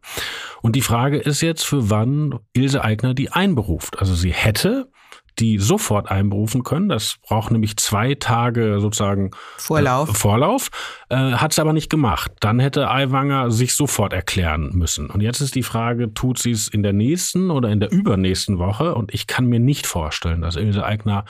Und 0.62 0.76
die 0.76 0.82
Frage 0.82 1.18
ist 1.18 1.40
jetzt, 1.40 1.64
für 1.64 1.90
wann 1.90 2.38
Ilse 2.52 2.82
Aigner 2.82 3.14
die 3.14 3.30
einberuft. 3.30 3.98
Also 3.98 4.14
sie 4.14 4.32
hätte 4.32 4.90
die 5.38 5.58
sofort 5.58 6.10
einberufen 6.10 6.62
können. 6.62 6.88
Das 6.88 7.16
braucht 7.26 7.50
nämlich 7.50 7.76
zwei 7.76 8.14
Tage 8.14 8.80
sozusagen 8.80 9.32
Vorlauf. 9.56 10.10
Äh, 10.10 10.14
Vorlauf. 10.14 10.70
Äh, 11.08 11.16
Hat 11.16 11.52
es 11.52 11.58
aber 11.58 11.72
nicht 11.72 11.90
gemacht. 11.90 12.32
Dann 12.40 12.60
hätte 12.60 12.90
Aiwanger 12.90 13.50
sich 13.50 13.74
sofort 13.74 14.12
erklären 14.12 14.70
müssen. 14.74 15.10
Und 15.10 15.20
jetzt 15.20 15.40
ist 15.40 15.54
die 15.54 15.62
Frage, 15.62 16.14
tut 16.14 16.38
sie 16.38 16.52
es 16.52 16.68
in 16.68 16.82
der 16.82 16.92
nächsten 16.92 17.50
oder 17.50 17.70
in 17.70 17.80
der 17.80 17.90
übernächsten 17.90 18.58
Woche? 18.58 18.94
Und 18.94 19.12
ich 19.12 19.26
kann 19.26 19.46
mir 19.46 19.60
nicht 19.60 19.86
vorstellen, 19.86 20.40
dass 20.40 20.56
Ilse 20.56 20.84
Aigner 20.84 21.24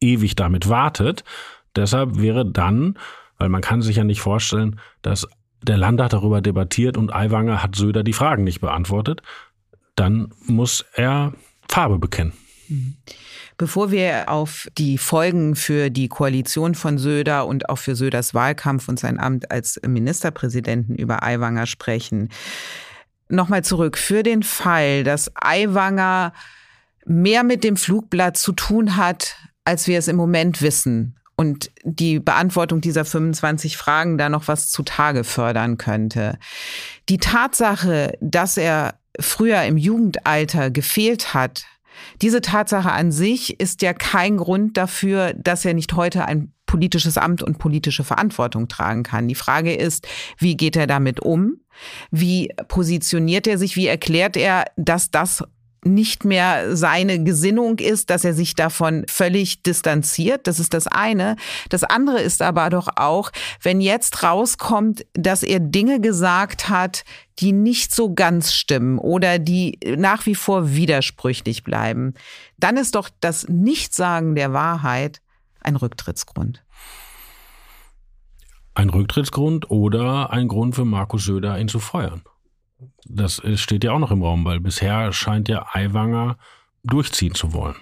ewig 0.00 0.36
damit 0.36 0.68
wartet. 0.68 1.24
Deshalb 1.74 2.18
wäre 2.20 2.44
dann, 2.44 2.98
weil 3.38 3.48
man 3.48 3.62
kann 3.62 3.82
sich 3.82 3.96
ja 3.96 4.04
nicht 4.04 4.20
vorstellen, 4.20 4.80
dass 5.02 5.26
der 5.62 5.76
Landtag 5.76 6.10
darüber 6.10 6.40
debattiert 6.40 6.96
und 6.96 7.12
Aiwanger 7.12 7.62
hat 7.62 7.76
Söder 7.76 8.02
die 8.02 8.12
Fragen 8.12 8.44
nicht 8.44 8.60
beantwortet, 8.60 9.22
dann 9.96 10.32
muss 10.46 10.84
er 10.94 11.32
Farbe 11.68 11.98
bekennen. 11.98 12.32
Mhm. 12.68 12.96
Bevor 13.58 13.90
wir 13.90 14.28
auf 14.28 14.68
die 14.78 14.98
Folgen 14.98 15.56
für 15.56 15.90
die 15.90 16.08
Koalition 16.08 16.76
von 16.76 16.96
Söder 16.96 17.44
und 17.44 17.68
auch 17.68 17.78
für 17.78 17.96
Söders 17.96 18.32
Wahlkampf 18.32 18.88
und 18.88 19.00
sein 19.00 19.18
Amt 19.18 19.50
als 19.50 19.80
Ministerpräsidenten 19.84 20.94
über 20.94 21.24
Aiwanger 21.24 21.66
sprechen, 21.66 22.28
nochmal 23.28 23.64
zurück. 23.64 23.98
Für 23.98 24.22
den 24.22 24.44
Fall, 24.44 25.02
dass 25.02 25.32
Aiwanger 25.34 26.32
mehr 27.04 27.42
mit 27.42 27.64
dem 27.64 27.76
Flugblatt 27.76 28.36
zu 28.36 28.52
tun 28.52 28.96
hat, 28.96 29.36
als 29.64 29.88
wir 29.88 29.98
es 29.98 30.06
im 30.06 30.16
Moment 30.16 30.62
wissen 30.62 31.16
und 31.34 31.72
die 31.82 32.20
Beantwortung 32.20 32.80
dieser 32.80 33.04
25 33.04 33.76
Fragen 33.76 34.18
da 34.18 34.28
noch 34.28 34.46
was 34.46 34.70
zutage 34.70 35.24
fördern 35.24 35.78
könnte. 35.78 36.38
Die 37.08 37.18
Tatsache, 37.18 38.16
dass 38.20 38.56
er 38.56 38.94
früher 39.18 39.62
im 39.64 39.76
Jugendalter 39.76 40.70
gefehlt 40.70 41.34
hat, 41.34 41.64
diese 42.22 42.40
Tatsache 42.40 42.92
an 42.92 43.12
sich 43.12 43.60
ist 43.60 43.82
ja 43.82 43.92
kein 43.92 44.36
Grund 44.36 44.76
dafür, 44.76 45.34
dass 45.34 45.64
er 45.64 45.74
nicht 45.74 45.94
heute 45.94 46.24
ein 46.24 46.52
politisches 46.66 47.16
Amt 47.16 47.42
und 47.42 47.58
politische 47.58 48.04
Verantwortung 48.04 48.68
tragen 48.68 49.02
kann. 49.02 49.26
Die 49.26 49.34
Frage 49.34 49.74
ist, 49.74 50.06
wie 50.36 50.56
geht 50.56 50.76
er 50.76 50.86
damit 50.86 51.20
um? 51.20 51.60
Wie 52.10 52.52
positioniert 52.68 53.46
er 53.46 53.58
sich? 53.58 53.76
Wie 53.76 53.86
erklärt 53.86 54.36
er, 54.36 54.64
dass 54.76 55.10
das 55.10 55.44
nicht 55.84 56.24
mehr 56.24 56.76
seine 56.76 57.22
Gesinnung 57.22 57.78
ist, 57.78 58.10
dass 58.10 58.24
er 58.24 58.34
sich 58.34 58.54
davon 58.54 59.04
völlig 59.08 59.62
distanziert. 59.62 60.46
Das 60.46 60.58
ist 60.58 60.74
das 60.74 60.86
eine. 60.86 61.36
Das 61.68 61.84
andere 61.84 62.20
ist 62.20 62.42
aber 62.42 62.70
doch 62.70 62.88
auch, 62.96 63.30
wenn 63.62 63.80
jetzt 63.80 64.22
rauskommt, 64.22 65.06
dass 65.14 65.42
er 65.42 65.60
Dinge 65.60 66.00
gesagt 66.00 66.68
hat, 66.68 67.04
die 67.38 67.52
nicht 67.52 67.94
so 67.94 68.14
ganz 68.14 68.52
stimmen 68.52 68.98
oder 68.98 69.38
die 69.38 69.78
nach 69.96 70.26
wie 70.26 70.34
vor 70.34 70.74
widersprüchlich 70.74 71.62
bleiben, 71.62 72.14
dann 72.58 72.76
ist 72.76 72.94
doch 72.94 73.08
das 73.20 73.46
Nichtsagen 73.48 74.34
der 74.34 74.52
Wahrheit 74.52 75.20
ein 75.60 75.76
Rücktrittsgrund. 75.76 76.64
ein 78.74 78.90
Rücktrittsgrund 78.90 79.70
oder 79.72 80.30
ein 80.30 80.46
Grund 80.46 80.76
für 80.76 80.84
Markus 80.84 81.24
Söder, 81.24 81.58
ihn 81.58 81.66
zu 81.66 81.80
feuern. 81.80 82.22
Das 83.06 83.42
steht 83.54 83.84
ja 83.84 83.92
auch 83.92 83.98
noch 83.98 84.10
im 84.10 84.22
Raum, 84.22 84.44
weil 84.44 84.60
bisher 84.60 85.12
scheint 85.12 85.48
ja 85.48 85.66
Aiwanger 85.72 86.36
durchziehen 86.84 87.34
zu 87.34 87.52
wollen. 87.52 87.76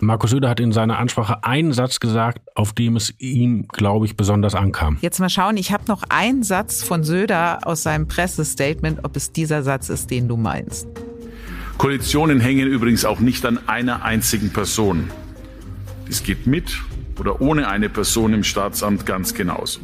Und 0.00 0.06
Markus 0.06 0.30
Söder 0.30 0.48
hat 0.48 0.60
in 0.60 0.72
seiner 0.72 0.98
Ansprache 0.98 1.44
einen 1.44 1.72
Satz 1.72 2.00
gesagt, 2.00 2.40
auf 2.56 2.72
dem 2.72 2.96
es 2.96 3.14
ihm, 3.18 3.68
glaube 3.68 4.06
ich, 4.06 4.16
besonders 4.16 4.54
ankam. 4.54 4.98
Jetzt 5.00 5.20
mal 5.20 5.30
schauen, 5.30 5.56
ich 5.56 5.72
habe 5.72 5.84
noch 5.86 6.02
einen 6.08 6.42
Satz 6.42 6.82
von 6.82 7.04
Söder 7.04 7.60
aus 7.64 7.82
seinem 7.84 8.08
Pressestatement, 8.08 9.04
ob 9.04 9.16
es 9.16 9.32
dieser 9.32 9.62
Satz 9.62 9.88
ist, 9.88 10.10
den 10.10 10.28
du 10.28 10.36
meinst. 10.36 10.88
Koalitionen 11.78 12.40
hängen 12.40 12.68
übrigens 12.68 13.04
auch 13.04 13.20
nicht 13.20 13.44
an 13.46 13.58
einer 13.68 14.02
einzigen 14.04 14.52
Person. 14.52 15.10
Dies 16.08 16.22
geht 16.22 16.46
mit 16.46 16.80
oder 17.18 17.40
ohne 17.40 17.68
eine 17.68 17.88
Person 17.88 18.34
im 18.34 18.44
Staatsamt 18.44 19.06
ganz 19.06 19.34
genauso. 19.34 19.80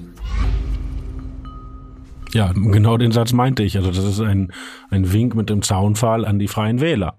Ja, 2.33 2.53
genau 2.53 2.97
den 2.97 3.13
Satz 3.13 3.33
meinte 3.33 3.63
ich. 3.63 3.77
Also 3.77 3.91
das 3.91 4.05
ist 4.05 4.21
ein, 4.21 4.53
ein 4.91 5.13
Wink 5.13 5.35
mit 5.35 5.51
dem 5.51 5.63
Zaunpfahl 5.63 6.25
an 6.25 6.39
die 6.39 6.49
Freien 6.49 6.81
Wähler. 6.81 7.19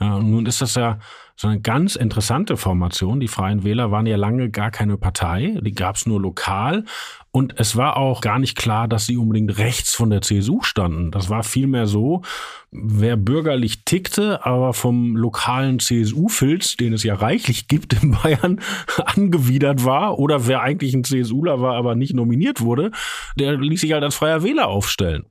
Ja, 0.00 0.18
nun 0.18 0.46
ist 0.46 0.60
das 0.60 0.74
ja 0.74 0.98
so 1.36 1.48
eine 1.48 1.60
ganz 1.60 1.96
interessante 1.96 2.56
Formation. 2.56 3.18
Die 3.18 3.28
Freien 3.28 3.64
Wähler 3.64 3.90
waren 3.90 4.06
ja 4.06 4.16
lange 4.16 4.50
gar 4.50 4.70
keine 4.70 4.96
Partei, 4.96 5.58
die 5.60 5.74
gab 5.74 5.96
es 5.96 6.06
nur 6.06 6.20
lokal. 6.20 6.84
Und 7.32 7.58
es 7.58 7.74
war 7.74 7.96
auch 7.96 8.20
gar 8.20 8.38
nicht 8.38 8.56
klar, 8.56 8.86
dass 8.86 9.06
sie 9.06 9.16
unbedingt 9.16 9.58
rechts 9.58 9.92
von 9.92 10.10
der 10.10 10.22
CSU 10.22 10.62
standen. 10.62 11.10
Das 11.10 11.30
war 11.30 11.42
vielmehr 11.42 11.88
so, 11.88 12.22
wer 12.70 13.16
bürgerlich 13.16 13.84
tickte, 13.84 14.46
aber 14.46 14.72
vom 14.72 15.16
lokalen 15.16 15.80
CSU-Filz, 15.80 16.76
den 16.76 16.92
es 16.92 17.02
ja 17.02 17.16
reichlich 17.16 17.66
gibt 17.66 18.00
in 18.00 18.12
Bayern, 18.12 18.60
angewidert 19.04 19.84
war, 19.84 20.20
oder 20.20 20.46
wer 20.46 20.62
eigentlich 20.62 20.94
ein 20.94 21.02
CSUler 21.02 21.60
war, 21.60 21.74
aber 21.74 21.96
nicht 21.96 22.14
nominiert 22.14 22.60
wurde, 22.60 22.92
der 23.36 23.56
ließ 23.56 23.80
sich 23.80 23.92
halt 23.92 24.04
als 24.04 24.14
freier 24.14 24.44
Wähler 24.44 24.68
aufstellen. 24.68 25.24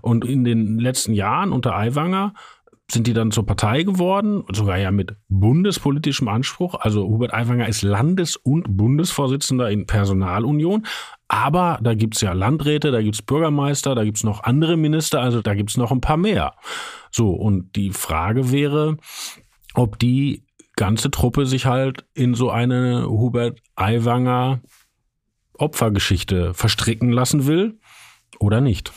Und 0.00 0.24
in 0.24 0.44
den 0.44 0.78
letzten 0.78 1.12
Jahren 1.12 1.52
unter 1.52 1.76
Aiwanger 1.76 2.32
sind 2.90 3.06
die 3.06 3.14
dann 3.14 3.30
zur 3.30 3.46
Partei 3.46 3.84
geworden, 3.84 4.44
sogar 4.52 4.76
ja 4.76 4.90
mit 4.90 5.16
bundespolitischem 5.28 6.28
Anspruch. 6.28 6.74
Also 6.74 7.04
Hubert 7.04 7.32
Aiwanger 7.32 7.68
ist 7.68 7.82
Landes- 7.82 8.36
und 8.36 8.76
Bundesvorsitzender 8.76 9.70
in 9.70 9.86
Personalunion. 9.86 10.86
Aber 11.28 11.78
da 11.82 11.94
gibt's 11.94 12.20
ja 12.20 12.32
Landräte, 12.32 12.90
da 12.90 13.00
gibt's 13.00 13.22
Bürgermeister, 13.22 13.94
da 13.94 14.04
gibt's 14.04 14.24
noch 14.24 14.42
andere 14.44 14.76
Minister, 14.76 15.20
also 15.20 15.40
da 15.40 15.54
gibt's 15.54 15.76
noch 15.78 15.90
ein 15.90 16.02
paar 16.02 16.18
mehr. 16.18 16.54
So, 17.10 17.30
und 17.30 17.76
die 17.76 17.90
Frage 17.90 18.52
wäre, 18.52 18.98
ob 19.74 19.98
die 19.98 20.44
ganze 20.76 21.10
Truppe 21.10 21.46
sich 21.46 21.66
halt 21.66 22.04
in 22.14 22.34
so 22.34 22.50
eine 22.50 23.06
Hubert 23.08 23.60
Aiwanger 23.76 24.60
Opfergeschichte 25.54 26.54
verstricken 26.54 27.10
lassen 27.10 27.46
will 27.46 27.78
oder 28.38 28.60
nicht. 28.60 28.92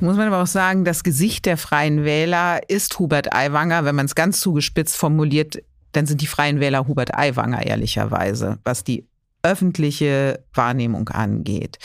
Muss 0.00 0.16
man 0.16 0.28
aber 0.28 0.42
auch 0.42 0.46
sagen, 0.46 0.84
das 0.84 1.02
Gesicht 1.02 1.44
der 1.46 1.56
Freien 1.56 2.04
Wähler 2.04 2.60
ist 2.68 2.98
Hubert 2.98 3.32
Aiwanger. 3.34 3.84
Wenn 3.84 3.96
man 3.96 4.06
es 4.06 4.14
ganz 4.14 4.40
zugespitzt 4.40 4.96
formuliert, 4.96 5.58
dann 5.92 6.06
sind 6.06 6.20
die 6.20 6.26
Freien 6.26 6.60
Wähler 6.60 6.86
Hubert 6.86 7.14
Aiwanger 7.14 7.66
ehrlicherweise, 7.66 8.58
was 8.64 8.84
die 8.84 9.06
öffentliche 9.42 10.44
Wahrnehmung 10.54 11.08
angeht. 11.08 11.78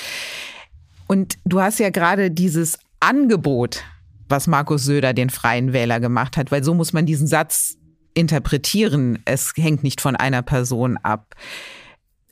Und 1.08 1.36
du 1.46 1.62
hast 1.62 1.80
ja 1.80 1.90
gerade 1.90 2.30
dieses 2.30 2.78
Angebot, 3.00 3.84
was 4.30 4.48
Markus 4.48 4.84
Söder 4.84 5.14
den 5.14 5.30
Freien 5.30 5.74
Wähler 5.74 6.00
gemacht 6.00 6.38
hat, 6.38 6.52
weil 6.52 6.64
so 6.64 6.74
muss 6.74 6.94
man 6.94 7.06
diesen 7.06 7.28
Satz 7.28 7.78
interpretieren. 8.14 9.20
Es 9.26 9.54
hängt 9.56 9.84
nicht 9.84 10.02
von 10.02 10.16
einer 10.16 10.42
Person 10.42 10.98
ab. 10.98 11.36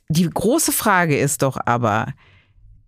Die 0.10 0.30
große 0.30 0.72
Frage 0.72 1.18
ist 1.18 1.42
doch 1.42 1.58
aber, 1.66 2.14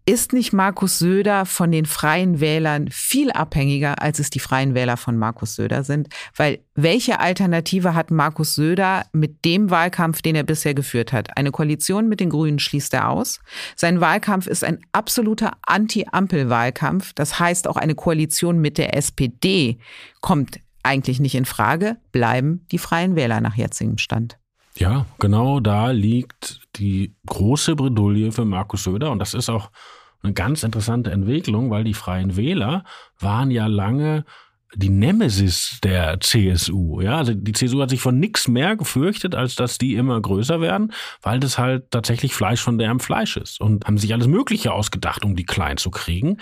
ist 0.06 0.34
nicht 0.34 0.54
Markus 0.54 1.00
Söder 1.00 1.46
von 1.46 1.72
den 1.72 1.86
Freien 1.86 2.40
Wählern 2.40 2.90
viel 2.92 3.32
abhängiger, 3.32 4.02
als 4.02 4.20
es 4.20 4.30
die 4.30 4.40
Freien 4.40 4.76
Wähler 4.76 4.98
von 4.98 5.18
Markus 5.18 5.56
Söder 5.56 5.84
sind? 5.84 6.10
Weil 6.36 6.60
welche 6.76 7.20
Alternative 7.20 7.96
hat 7.96 8.12
Markus 8.12 8.56
Söder 8.56 9.06
mit 9.14 9.46
dem 9.46 9.70
Wahlkampf, 9.70 10.22
den 10.22 10.36
er 10.36 10.44
bisher 10.44 10.74
geführt 10.74 11.14
hat? 11.14 11.38
Eine 11.38 11.52
Koalition 11.52 12.10
mit 12.10 12.20
den 12.20 12.30
Grünen 12.30 12.60
schließt 12.60 12.94
er 12.94 13.10
aus. 13.10 13.40
Sein 13.76 14.02
Wahlkampf 14.02 14.48
ist 14.48 14.64
ein 14.64 14.80
absoluter 14.92 15.54
Anti-Ampel-Wahlkampf. 15.66 17.14
Das 17.14 17.40
heißt, 17.40 17.68
auch 17.68 17.78
eine 17.78 17.96
Koalition 17.96 18.60
mit 18.60 18.78
der 18.78 18.98
SPD 18.98 19.78
kommt 20.20 20.60
eigentlich 20.84 21.20
nicht 21.20 21.36
in 21.36 21.46
Frage. 21.46 21.98
Bleiben 22.12 22.66
die 22.72 22.78
Freien 22.78 23.16
Wähler 23.16 23.40
nach 23.40 23.56
jetzigem 23.56 23.98
Stand. 23.98 24.38
Ja, 24.78 25.06
genau 25.20 25.60
da 25.60 25.92
liegt 25.92 26.62
die 26.76 27.16
große 27.28 27.76
Bredouille 27.76 28.32
für 28.32 28.46
Markus 28.46 28.84
Söder. 28.84 29.12
Und 29.12 29.20
das 29.20 29.34
ist 29.34 29.50
auch 29.50 29.70
eine 30.24 30.34
ganz 30.34 30.64
interessante 30.64 31.12
Entwicklung, 31.12 31.70
weil 31.70 31.84
die 31.84 31.94
Freien 31.94 32.36
Wähler 32.36 32.84
waren 33.20 33.52
ja 33.52 33.68
lange 33.68 34.26
die 34.76 34.90
Nemesis 34.90 35.80
der 35.84 36.20
CSU. 36.20 37.02
Ja, 37.02 37.18
also 37.18 37.34
die 37.34 37.52
CSU 37.52 37.82
hat 37.82 37.92
sich 37.92 38.02
von 38.02 38.20
nichts 38.20 38.48
mehr 38.48 38.76
gefürchtet, 38.76 39.36
als 39.36 39.56
dass 39.56 39.78
die 39.78 39.96
immer 39.96 40.20
größer 40.20 40.62
werden, 40.62 40.94
weil 41.22 41.40
das 41.40 41.58
halt 41.58 41.92
tatsächlich 41.92 42.34
Fleisch 42.34 42.62
von 42.62 42.78
deren 42.78 43.00
Fleisch 43.00 43.38
ist 43.38 43.62
und 43.62 43.86
haben 43.86 43.98
sich 43.98 44.14
alles 44.14 44.28
Mögliche 44.28 44.74
ausgedacht, 44.74 45.24
um 45.26 45.36
die 45.36 45.46
klein 45.46 45.78
zu 45.78 45.92
kriegen. 45.92 46.38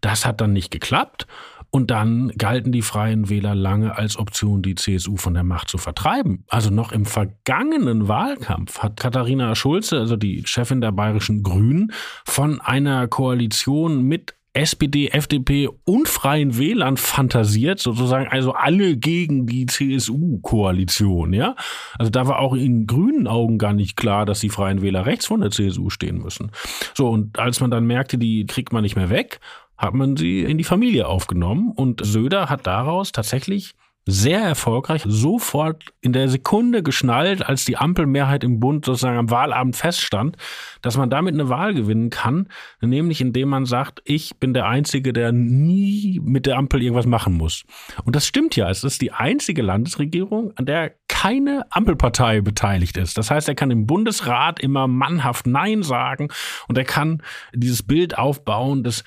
Das 0.00 0.26
hat 0.26 0.40
dann 0.40 0.52
nicht 0.52 0.70
geklappt. 0.70 1.26
Und 1.70 1.90
dann 1.90 2.28
galten 2.38 2.72
die 2.72 2.82
Freien 2.82 3.28
Wähler 3.28 3.54
lange 3.54 3.96
als 3.96 4.18
Option, 4.18 4.62
die 4.62 4.74
CSU 4.74 5.16
von 5.16 5.34
der 5.34 5.44
Macht 5.44 5.68
zu 5.68 5.78
vertreiben. 5.78 6.44
Also 6.48 6.70
noch 6.70 6.92
im 6.92 7.04
vergangenen 7.04 8.08
Wahlkampf 8.08 8.78
hat 8.80 8.98
Katharina 8.98 9.54
Schulze, 9.54 9.98
also 9.98 10.16
die 10.16 10.42
Chefin 10.46 10.80
der 10.80 10.92
bayerischen 10.92 11.42
Grünen, 11.42 11.92
von 12.24 12.60
einer 12.60 13.08
Koalition 13.08 14.02
mit 14.02 14.34
SPD, 14.56 15.08
FDP 15.08 15.68
und 15.84 16.08
Freien 16.08 16.56
Wählern 16.56 16.96
fantasiert, 16.96 17.78
sozusagen 17.78 18.26
also 18.28 18.52
alle 18.52 18.96
gegen 18.96 19.46
die 19.46 19.66
CSU-Koalition, 19.66 21.34
ja. 21.34 21.54
Also 21.98 22.10
da 22.10 22.26
war 22.26 22.38
auch 22.38 22.54
in 22.54 22.86
grünen 22.86 23.26
Augen 23.26 23.58
gar 23.58 23.74
nicht 23.74 23.96
klar, 23.96 24.24
dass 24.24 24.40
die 24.40 24.48
Freien 24.48 24.80
Wähler 24.80 25.04
rechts 25.04 25.26
von 25.26 25.42
der 25.42 25.50
CSU 25.50 25.90
stehen 25.90 26.22
müssen. 26.22 26.52
So, 26.94 27.08
und 27.10 27.38
als 27.38 27.60
man 27.60 27.70
dann 27.70 27.86
merkte, 27.86 28.16
die 28.16 28.46
kriegt 28.46 28.72
man 28.72 28.82
nicht 28.82 28.96
mehr 28.96 29.10
weg, 29.10 29.40
hat 29.78 29.94
man 29.94 30.16
sie 30.16 30.40
in 30.42 30.58
die 30.58 30.64
Familie 30.64 31.06
aufgenommen 31.08 31.72
und 31.74 32.04
Söder 32.04 32.48
hat 32.48 32.66
daraus 32.66 33.12
tatsächlich 33.12 33.74
sehr 34.08 34.40
erfolgreich 34.40 35.02
sofort 35.04 35.92
in 36.00 36.12
der 36.12 36.28
Sekunde 36.28 36.84
geschnallt, 36.84 37.44
als 37.44 37.64
die 37.64 37.76
Ampelmehrheit 37.76 38.44
im 38.44 38.60
Bund 38.60 38.84
sozusagen 38.84 39.18
am 39.18 39.30
Wahlabend 39.30 39.74
feststand, 39.74 40.36
dass 40.80 40.96
man 40.96 41.10
damit 41.10 41.34
eine 41.34 41.48
Wahl 41.48 41.74
gewinnen 41.74 42.10
kann, 42.10 42.48
nämlich 42.80 43.20
indem 43.20 43.48
man 43.48 43.66
sagt, 43.66 44.02
ich 44.04 44.36
bin 44.36 44.54
der 44.54 44.66
Einzige, 44.66 45.12
der 45.12 45.32
nie 45.32 46.20
mit 46.22 46.46
der 46.46 46.56
Ampel 46.56 46.82
irgendwas 46.82 47.06
machen 47.06 47.34
muss. 47.34 47.64
Und 48.04 48.14
das 48.14 48.26
stimmt 48.26 48.54
ja. 48.54 48.70
Es 48.70 48.84
ist 48.84 49.02
die 49.02 49.10
einzige 49.10 49.62
Landesregierung, 49.62 50.52
an 50.54 50.66
der 50.66 50.94
keine 51.08 51.64
Ampelpartei 51.70 52.42
beteiligt 52.42 52.96
ist. 52.96 53.18
Das 53.18 53.32
heißt, 53.32 53.48
er 53.48 53.56
kann 53.56 53.72
im 53.72 53.86
Bundesrat 53.86 54.60
immer 54.60 54.86
mannhaft 54.86 55.48
Nein 55.48 55.82
sagen 55.82 56.28
und 56.68 56.78
er 56.78 56.84
kann 56.84 57.22
dieses 57.52 57.82
Bild 57.82 58.16
aufbauen 58.16 58.84
des 58.84 59.02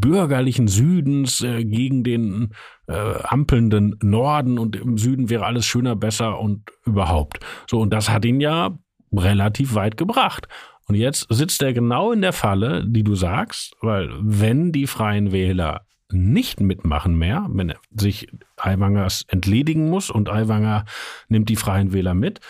bürgerlichen 0.00 0.68
Südens 0.68 1.42
äh, 1.42 1.64
gegen 1.64 2.04
den 2.04 2.50
äh, 2.86 2.94
ampelnden 3.22 3.96
Norden 4.02 4.58
und 4.58 4.76
im 4.76 4.98
Süden 4.98 5.30
wäre 5.30 5.46
alles 5.46 5.66
schöner, 5.66 5.96
besser 5.96 6.38
und 6.38 6.70
überhaupt. 6.84 7.40
So, 7.68 7.80
und 7.80 7.92
das 7.92 8.08
hat 8.08 8.24
ihn 8.24 8.40
ja 8.40 8.78
relativ 9.12 9.74
weit 9.74 9.96
gebracht. 9.96 10.48
Und 10.86 10.96
jetzt 10.96 11.26
sitzt 11.30 11.62
er 11.62 11.72
genau 11.72 12.12
in 12.12 12.20
der 12.20 12.32
Falle, 12.32 12.84
die 12.86 13.04
du 13.04 13.14
sagst, 13.14 13.74
weil 13.80 14.10
wenn 14.20 14.72
die 14.72 14.86
Freien 14.86 15.32
Wähler 15.32 15.86
nicht 16.12 16.60
mitmachen 16.60 17.16
mehr, 17.16 17.46
wenn 17.50 17.72
sich 17.90 18.28
Aiwangers 18.56 19.24
entledigen 19.28 19.88
muss 19.88 20.10
und 20.10 20.28
Aiwanger 20.28 20.84
nimmt 21.28 21.48
die 21.48 21.56
Freien 21.56 21.92
Wähler 21.92 22.14
mit, 22.14 22.40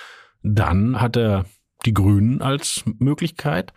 dann 0.43 1.01
hat 1.01 1.17
er 1.17 1.47
die 1.87 1.95
Grünen 1.95 2.43
als 2.43 2.85
Möglichkeit 2.99 3.73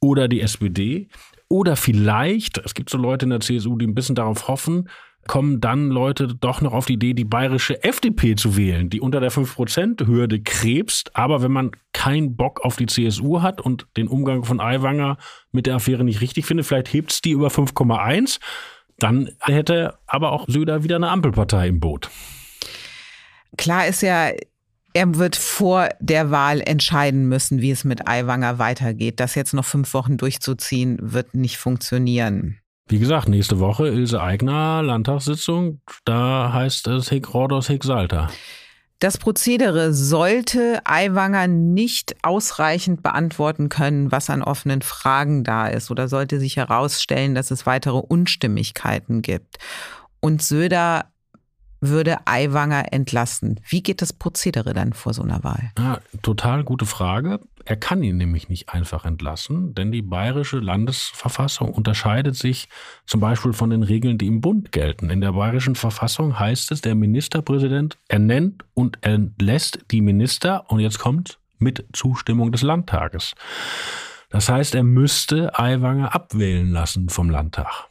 oder 0.00 0.28
die 0.28 0.40
SPD. 0.40 1.08
Oder 1.48 1.76
vielleicht, 1.76 2.58
es 2.58 2.74
gibt 2.74 2.90
so 2.90 2.98
Leute 2.98 3.26
in 3.26 3.30
der 3.30 3.40
CSU, 3.40 3.76
die 3.76 3.86
ein 3.86 3.94
bisschen 3.94 4.14
darauf 4.14 4.48
hoffen, 4.48 4.88
kommen 5.26 5.60
dann 5.60 5.88
Leute 5.88 6.28
doch 6.28 6.60
noch 6.60 6.72
auf 6.72 6.86
die 6.86 6.94
Idee, 6.94 7.14
die 7.14 7.24
bayerische 7.24 7.82
FDP 7.82 8.36
zu 8.36 8.56
wählen, 8.56 8.90
die 8.90 9.00
unter 9.00 9.20
der 9.20 9.32
5%-Hürde 9.32 10.40
krebst. 10.40 11.16
Aber 11.16 11.42
wenn 11.42 11.52
man 11.52 11.72
keinen 11.92 12.36
Bock 12.36 12.64
auf 12.64 12.76
die 12.76 12.86
CSU 12.86 13.42
hat 13.42 13.60
und 13.60 13.86
den 13.96 14.08
Umgang 14.08 14.44
von 14.44 14.60
Aiwanger 14.60 15.18
mit 15.52 15.66
der 15.66 15.76
Affäre 15.76 16.04
nicht 16.04 16.20
richtig 16.20 16.46
findet, 16.46 16.66
vielleicht 16.66 16.92
hebt 16.92 17.12
es 17.12 17.20
die 17.22 17.32
über 17.32 17.48
5,1, 17.48 18.38
dann 18.98 19.30
hätte 19.40 19.98
aber 20.06 20.32
auch 20.32 20.46
Söder 20.48 20.84
wieder 20.84 20.96
eine 20.96 21.10
Ampelpartei 21.10 21.68
im 21.68 21.80
Boot. 21.80 22.10
Klar 23.56 23.86
ist 23.86 24.02
ja, 24.02 24.30
er 24.96 25.14
wird 25.16 25.36
vor 25.36 25.90
der 26.00 26.30
Wahl 26.30 26.62
entscheiden 26.62 27.28
müssen, 27.28 27.60
wie 27.60 27.70
es 27.70 27.84
mit 27.84 28.08
Aiwanger 28.08 28.58
weitergeht. 28.58 29.20
Das 29.20 29.34
jetzt 29.34 29.52
noch 29.52 29.66
fünf 29.66 29.92
Wochen 29.92 30.16
durchzuziehen, 30.16 30.96
wird 31.02 31.34
nicht 31.34 31.58
funktionieren. 31.58 32.60
Wie 32.88 32.98
gesagt, 32.98 33.28
nächste 33.28 33.60
Woche 33.60 33.88
Ilse 33.88 34.22
Aigner, 34.22 34.82
Landtagssitzung, 34.82 35.82
da 36.06 36.50
heißt 36.50 36.86
es 36.86 37.10
Hick 37.10 37.34
Rodos, 37.34 37.66
Hick 37.66 37.84
Salter. 37.84 38.30
Das 38.98 39.18
Prozedere 39.18 39.92
sollte 39.92 40.80
Aiwanger 40.86 41.46
nicht 41.46 42.16
ausreichend 42.22 43.02
beantworten 43.02 43.68
können, 43.68 44.10
was 44.12 44.30
an 44.30 44.42
offenen 44.42 44.80
Fragen 44.80 45.44
da 45.44 45.68
ist, 45.68 45.90
oder 45.90 46.08
sollte 46.08 46.40
sich 46.40 46.56
herausstellen, 46.56 47.34
dass 47.34 47.50
es 47.50 47.66
weitere 47.66 47.98
Unstimmigkeiten 47.98 49.20
gibt. 49.20 49.58
Und 50.20 50.40
Söder 50.40 51.10
würde 51.80 52.26
Aiwanger 52.26 52.92
entlassen. 52.92 53.60
Wie 53.68 53.82
geht 53.82 54.02
das 54.02 54.12
Prozedere 54.12 54.72
dann 54.72 54.92
vor 54.92 55.14
so 55.14 55.22
einer 55.22 55.44
Wahl? 55.44 55.72
Ja, 55.78 55.98
total 56.22 56.64
gute 56.64 56.86
Frage. 56.86 57.40
Er 57.64 57.76
kann 57.76 58.02
ihn 58.02 58.16
nämlich 58.16 58.48
nicht 58.48 58.68
einfach 58.68 59.04
entlassen, 59.04 59.74
denn 59.74 59.90
die 59.90 60.02
bayerische 60.02 60.58
Landesverfassung 60.58 61.74
unterscheidet 61.74 62.36
sich 62.36 62.68
zum 63.06 63.20
Beispiel 63.20 63.52
von 63.52 63.70
den 63.70 63.82
Regeln, 63.82 64.18
die 64.18 64.28
im 64.28 64.40
Bund 64.40 64.70
gelten. 64.70 65.10
In 65.10 65.20
der 65.20 65.32
bayerischen 65.32 65.74
Verfassung 65.74 66.38
heißt 66.38 66.70
es, 66.70 66.80
der 66.80 66.94
Ministerpräsident 66.94 67.98
ernennt 68.08 68.64
und 68.74 68.98
entlässt 69.02 69.80
die 69.90 70.00
Minister 70.00 70.70
und 70.70 70.78
jetzt 70.78 71.00
kommt 71.00 71.38
mit 71.58 71.84
Zustimmung 71.92 72.52
des 72.52 72.62
Landtages. 72.62 73.34
Das 74.30 74.48
heißt, 74.48 74.74
er 74.74 74.82
müsste 74.82 75.58
Aiwanger 75.58 76.14
abwählen 76.14 76.70
lassen 76.70 77.08
vom 77.08 77.30
Landtag. 77.30 77.88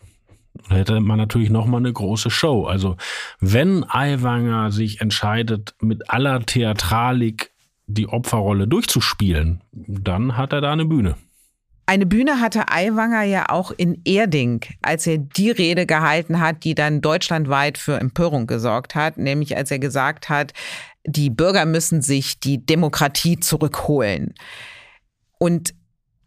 Hätte 0.70 1.00
man 1.00 1.18
natürlich 1.18 1.50
nochmal 1.50 1.82
eine 1.82 1.94
große 1.94 2.30
Show. 2.30 2.66
Also 2.66 2.98
wenn 3.40 3.84
Aiwanger 3.88 4.72
sich 4.72 5.02
entscheidet, 5.02 5.76
mit 5.80 6.10
aller 6.10 6.46
Theatralik 6.46 7.52
die 7.88 8.08
Opferrolle 8.08 8.68
durchzuspielen, 8.68 9.62
dann 9.72 10.38
hat 10.38 10.54
er 10.54 10.62
da 10.62 10.72
eine 10.72 10.86
Bühne. 10.86 11.16
Eine 11.88 12.08
Bühne 12.08 12.42
hatte 12.42 12.70
Aiwanger 12.70 13.24
ja 13.24 13.50
auch 13.50 13.72
in 13.72 14.02
Erding, 14.06 14.66
als 14.82 15.06
er 15.06 15.20
die 15.20 15.52
Rede 15.52 15.86
gehalten 15.86 16.40
hat, 16.40 16.64
die 16.64 16.74
dann 16.74 17.02
deutschlandweit 17.02 17.78
für 17.78 18.00
Empörung 18.00 18.48
gesorgt 18.48 18.96
hat, 18.96 19.18
nämlich 19.18 19.56
als 19.56 19.70
er 19.70 19.78
gesagt 19.78 20.30
hat, 20.30 20.54
die 21.06 21.30
Bürger 21.30 21.66
müssen 21.66 22.02
sich 22.02 22.40
die 22.40 22.66
Demokratie 22.66 23.40
zurückholen. 23.40 24.34
Und 25.38 25.76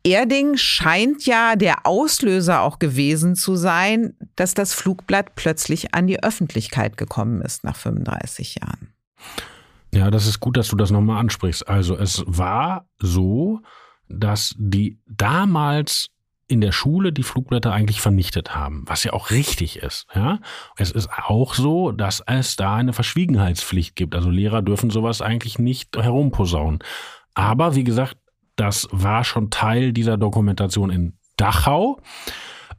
Erding 0.09 0.57
scheint 0.57 1.27
ja 1.27 1.57
der 1.57 1.87
Auslöser 1.87 2.63
auch 2.63 2.79
gewesen 2.79 3.35
zu 3.35 3.57
sein, 3.57 4.15
dass 4.37 4.55
das 4.55 4.75
Flugblatt 4.75 5.35
plötzlich 5.35 5.95
an 5.95 6.07
die 6.07 6.23
Öffentlichkeit 6.23 6.97
gekommen 6.97 7.43
ist 7.43 7.65
nach 7.65 7.77
35 7.77 8.57
Jahren. 8.57 8.93
Ja, 9.93 10.11
das 10.11 10.27
ist 10.27 10.41
gut, 10.41 10.57
dass 10.57 10.69
du 10.69 10.77
das 10.77 10.91
nochmal 10.91 11.19
ansprichst. 11.19 11.69
Also 11.69 11.97
es 11.97 12.23
war 12.27 12.87
so, 12.99 13.61
dass 14.09 14.55
die 14.59 14.99
damals 15.07 16.09
in 16.47 16.61
der 16.63 16.73
Schule 16.73 17.13
die 17.13 17.23
Flugblätter 17.23 17.73
eigentlich 17.73 18.01
vernichtet 18.01 18.55
haben, 18.55 18.85
was 18.87 19.05
ja 19.05 19.13
auch 19.13 19.31
richtig 19.31 19.79
ist. 19.79 20.07
Ja, 20.15 20.41
es 20.77 20.91
ist 20.91 21.11
auch 21.11 21.55
so, 21.55 21.93
dass 21.93 22.23
es 22.27 22.57
da 22.57 22.77
eine 22.77 22.95
Verschwiegenheitspflicht 22.95 23.95
gibt. 23.97 24.15
Also 24.15 24.31
Lehrer 24.31 24.63
dürfen 24.63 24.89
sowas 24.89 25.21
eigentlich 25.21 25.59
nicht 25.59 25.97
herumposaunen. 25.97 26.79
Aber 27.35 27.75
wie 27.75 27.85
gesagt, 27.85 28.17
das 28.59 28.89
war 28.91 29.25
schon 29.25 29.51
Teil 29.51 29.93
dieser 29.93 30.17
Dokumentation 30.17 30.91
in 30.91 31.19
Dachau. 31.37 32.01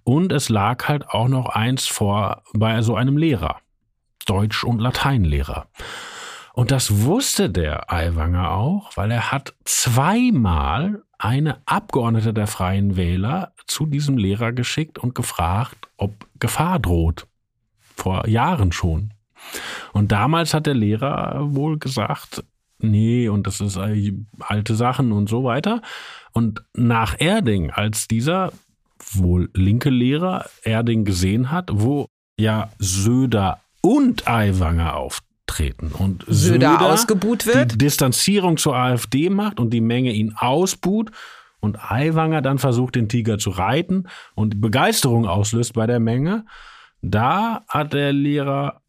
Und 0.04 0.32
es 0.32 0.50
lag 0.50 0.88
halt 0.88 1.10
auch 1.10 1.28
noch 1.28 1.50
eins 1.50 1.88
vor 1.88 2.44
bei 2.54 2.82
so 2.82 2.96
einem 2.96 3.18
Lehrer. 3.18 3.58
Deutsch- 4.26 4.64
und 4.64 4.80
Lateinlehrer. 4.80 5.68
Und 6.54 6.72
das 6.72 7.04
wusste 7.04 7.50
der 7.50 7.92
Aiwanger 7.92 8.52
auch, 8.52 8.96
weil 8.98 9.12
er 9.12 9.32
hat 9.32 9.56
zweimal 9.64 11.04
eine 11.18 11.62
Abgeordnete 11.66 12.34
der 12.34 12.48
Freien 12.48 12.98
Wähler 12.98 13.54
zu 13.66 13.86
diesem 13.86 14.18
Lehrer 14.18 14.52
geschickt 14.52 14.98
und 14.98 15.16
gefragt, 15.16 15.88
ob 15.98 16.28
Gefahr 16.40 16.80
droht. 16.80 17.28
Vor 17.96 18.28
Jahren 18.28 18.72
schon. 18.72 19.14
Und 19.94 20.12
damals 20.12 20.54
hat 20.54 20.66
der 20.66 20.74
Lehrer 20.74 21.54
wohl 21.54 21.78
gesagt, 21.78 22.44
nee, 22.80 23.30
und 23.30 23.48
das 23.48 23.62
ist 23.62 23.78
alte 24.40 24.76
Sachen 24.76 25.12
und 25.12 25.30
so 25.30 25.44
weiter. 25.44 25.82
Und 26.34 26.64
nach 26.74 27.16
Erding, 27.20 27.72
als 27.72 28.08
dieser 28.08 28.52
wohl 29.14 29.50
linke 29.54 29.90
Lehrer 29.90 30.46
Erding 30.64 31.06
gesehen 31.06 31.52
hat, 31.52 31.70
wo 31.74 32.08
ja 32.38 32.72
Söder 32.80 33.60
und 33.82 34.28
Aiwanger 34.28 34.96
auftreten 34.96 35.92
und 35.98 36.24
Söder, 36.28 36.72
Söder 36.72 36.82
ausgebuht 36.82 37.46
wird, 37.46 37.74
die 37.74 37.78
Distanzierung 37.78 38.58
zur 38.58 38.76
AfD 38.76 39.30
macht 39.30 39.60
und 39.60 39.72
die 39.72 39.82
Menge 39.82 40.12
ihn 40.12 40.36
ausbuht 40.38 41.12
und 41.60 41.92
Aiwanger 41.92 42.42
dann 42.42 42.60
versucht, 42.60 42.96
den 42.96 43.10
Tiger 43.10 43.38
zu 43.38 43.50
reiten 43.50 44.08
und 44.36 44.62
Begeisterung 44.62 45.28
auslöst 45.28 45.74
bei 45.74 45.88
der 45.88 46.00
Menge, 46.00 46.46
da 47.02 47.64
hat 47.68 47.94
der 47.94 48.14
Lehrer 48.14 48.82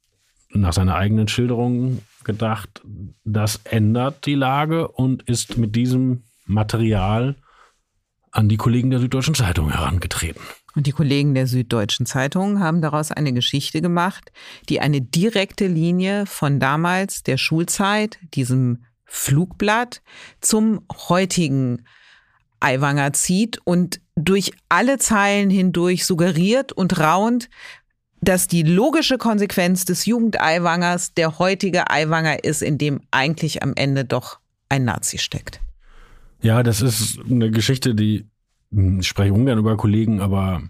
nach 0.52 0.72
seiner 0.72 0.96
eigenen 0.96 1.28
Schilderung 1.28 2.00
gedacht, 2.24 2.82
das 3.24 3.60
ändert 3.64 4.26
die 4.26 4.34
Lage 4.34 4.88
und 4.88 5.22
ist 5.22 5.56
mit 5.56 5.76
diesem 5.76 6.24
Material 6.46 7.36
an 8.32 8.48
die 8.48 8.56
Kollegen 8.56 8.90
der 8.90 9.00
Süddeutschen 9.00 9.34
Zeitung 9.34 9.70
herangetreten. 9.70 10.42
Und 10.74 10.86
die 10.86 10.92
Kollegen 10.92 11.34
der 11.34 11.46
Süddeutschen 11.46 12.06
Zeitung 12.06 12.60
haben 12.60 12.80
daraus 12.80 13.10
eine 13.10 13.32
Geschichte 13.32 13.80
gemacht, 13.80 14.30
die 14.68 14.80
eine 14.80 15.00
direkte 15.00 15.66
Linie 15.66 16.26
von 16.26 16.60
damals 16.60 17.22
der 17.24 17.38
Schulzeit, 17.38 18.18
diesem 18.34 18.84
Flugblatt, 19.04 20.02
zum 20.40 20.82
heutigen 21.08 21.84
Aiwanger 22.60 23.12
zieht 23.14 23.58
und 23.64 24.00
durch 24.14 24.52
alle 24.68 24.98
Zeilen 24.98 25.50
hindurch 25.50 26.04
suggeriert 26.04 26.72
und 26.72 27.00
raunt, 27.00 27.48
dass 28.20 28.48
die 28.48 28.62
logische 28.62 29.18
Konsequenz 29.18 29.84
des 29.84 30.06
Jugend-Aiwangers 30.06 31.14
der 31.14 31.38
heutige 31.38 31.90
Aiwanger 31.90 32.44
ist, 32.44 32.62
in 32.62 32.78
dem 32.78 33.00
eigentlich 33.10 33.62
am 33.62 33.72
Ende 33.74 34.04
doch 34.04 34.38
ein 34.68 34.84
Nazi 34.84 35.18
steckt. 35.18 35.60
Ja, 36.42 36.62
das 36.62 36.80
ist 36.80 37.18
eine 37.28 37.50
Geschichte, 37.50 37.94
die 37.94 38.26
hm, 38.72 39.00
ich 39.00 39.08
spreche 39.08 39.32
ungern 39.32 39.58
über 39.58 39.76
Kollegen, 39.76 40.20
aber 40.20 40.62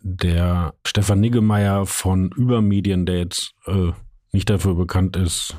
der 0.00 0.74
Stefan 0.84 1.20
Niggemeier 1.20 1.86
von 1.86 2.30
Übermedien, 2.30 3.06
der 3.06 3.18
jetzt 3.18 3.54
äh, 3.66 3.92
nicht 4.32 4.48
dafür 4.48 4.74
bekannt 4.74 5.16
ist, 5.16 5.56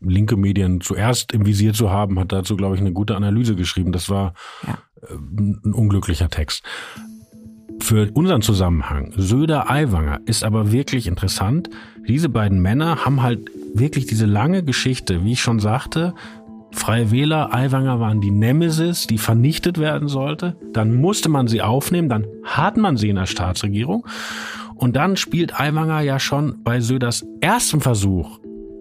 linke 0.00 0.36
Medien 0.36 0.80
zuerst 0.80 1.32
im 1.32 1.44
Visier 1.44 1.74
zu 1.74 1.90
haben, 1.90 2.18
hat 2.18 2.32
dazu, 2.32 2.56
glaube 2.56 2.76
ich, 2.76 2.80
eine 2.80 2.92
gute 2.92 3.16
Analyse 3.16 3.56
geschrieben. 3.56 3.92
Das 3.92 4.08
war 4.08 4.34
ja. 4.66 4.78
äh, 5.02 5.14
ein 5.14 5.74
unglücklicher 5.74 6.30
Text 6.30 6.64
für 7.80 8.10
unseren 8.14 8.42
Zusammenhang, 8.42 9.12
Söder 9.16 9.70
Aiwanger, 9.70 10.20
ist 10.26 10.44
aber 10.44 10.72
wirklich 10.72 11.06
interessant. 11.06 11.70
Diese 12.06 12.28
beiden 12.28 12.60
Männer 12.60 13.04
haben 13.04 13.22
halt 13.22 13.50
wirklich 13.74 14.06
diese 14.06 14.26
lange 14.26 14.62
Geschichte, 14.62 15.24
wie 15.24 15.32
ich 15.32 15.40
schon 15.40 15.60
sagte. 15.60 16.14
Freie 16.72 17.10
Wähler, 17.10 17.54
Aiwanger 17.54 17.98
waren 17.98 18.20
die 18.20 18.30
Nemesis, 18.30 19.06
die 19.06 19.18
vernichtet 19.18 19.78
werden 19.78 20.08
sollte. 20.08 20.56
Dann 20.72 20.94
musste 20.94 21.28
man 21.28 21.48
sie 21.48 21.62
aufnehmen, 21.62 22.08
dann 22.08 22.26
hat 22.44 22.76
man 22.76 22.96
sie 22.96 23.08
in 23.08 23.16
der 23.16 23.26
Staatsregierung. 23.26 24.06
Und 24.74 24.94
dann 24.96 25.16
spielt 25.16 25.58
Aiwanger 25.58 26.00
ja 26.00 26.20
schon 26.20 26.62
bei 26.62 26.80
Söders 26.80 27.26
ersten 27.40 27.80
Versuch, 27.80 28.38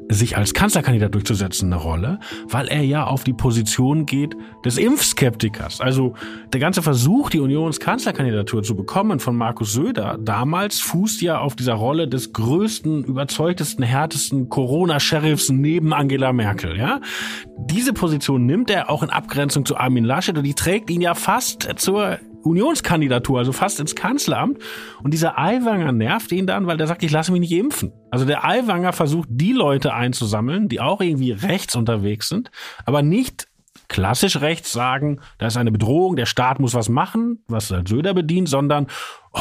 sich 0.09 0.37
als 0.37 0.53
Kanzlerkandidat 0.53 1.13
durchzusetzen 1.13 1.71
eine 1.71 1.81
Rolle, 1.81 2.19
weil 2.47 2.67
er 2.67 2.83
ja 2.83 3.05
auf 3.05 3.23
die 3.23 3.33
Position 3.33 4.05
geht 4.05 4.35
des 4.63 4.77
Impfskeptikers. 4.77 5.81
Also 5.81 6.13
der 6.53 6.59
ganze 6.59 6.81
Versuch, 6.81 7.29
die 7.29 7.39
Unionskanzlerkandidatur 7.39 8.63
zu 8.63 8.75
bekommen 8.75 9.19
von 9.19 9.35
Markus 9.35 9.73
Söder 9.73 10.17
damals 10.19 10.79
fußt 10.79 11.21
ja 11.21 11.39
auf 11.39 11.55
dieser 11.55 11.73
Rolle 11.73 12.07
des 12.07 12.33
größten, 12.33 13.03
überzeugtesten, 13.03 13.83
härtesten 13.83 14.49
Corona-Sheriffs 14.49 15.49
neben 15.49 15.93
Angela 15.93 16.33
Merkel. 16.33 16.77
Ja, 16.77 17.01
diese 17.57 17.93
Position 17.93 18.45
nimmt 18.45 18.69
er 18.69 18.89
auch 18.89 19.03
in 19.03 19.09
Abgrenzung 19.09 19.65
zu 19.65 19.77
Armin 19.77 20.05
Laschet 20.05 20.37
und 20.37 20.43
die 20.43 20.53
trägt 20.53 20.89
ihn 20.89 21.01
ja 21.01 21.15
fast 21.15 21.67
zur 21.77 22.19
Unionskandidatur, 22.47 23.39
also 23.39 23.51
fast 23.51 23.79
ins 23.79 23.95
Kanzleramt. 23.95 24.59
Und 25.03 25.13
dieser 25.13 25.37
Aiwanger 25.37 25.91
nervt 25.91 26.31
ihn 26.31 26.47
dann, 26.47 26.67
weil 26.67 26.77
der 26.77 26.87
sagt, 26.87 27.03
ich 27.03 27.11
lasse 27.11 27.31
mich 27.31 27.41
nicht 27.41 27.51
impfen. 27.51 27.91
Also 28.11 28.25
der 28.25 28.45
Aiwanger 28.45 28.93
versucht, 28.93 29.27
die 29.31 29.53
Leute 29.53 29.93
einzusammeln, 29.93 30.69
die 30.69 30.79
auch 30.79 31.01
irgendwie 31.01 31.31
rechts 31.31 31.75
unterwegs 31.75 32.29
sind, 32.29 32.51
aber 32.85 33.01
nicht 33.01 33.47
klassisch 33.87 34.41
rechts 34.41 34.71
sagen, 34.71 35.21
da 35.37 35.47
ist 35.47 35.57
eine 35.57 35.71
Bedrohung, 35.71 36.15
der 36.15 36.25
Staat 36.25 36.59
muss 36.59 36.73
was 36.73 36.89
machen, 36.89 37.43
was 37.47 37.67
Söder 37.67 38.13
bedient, 38.13 38.49
sondern 38.49 38.87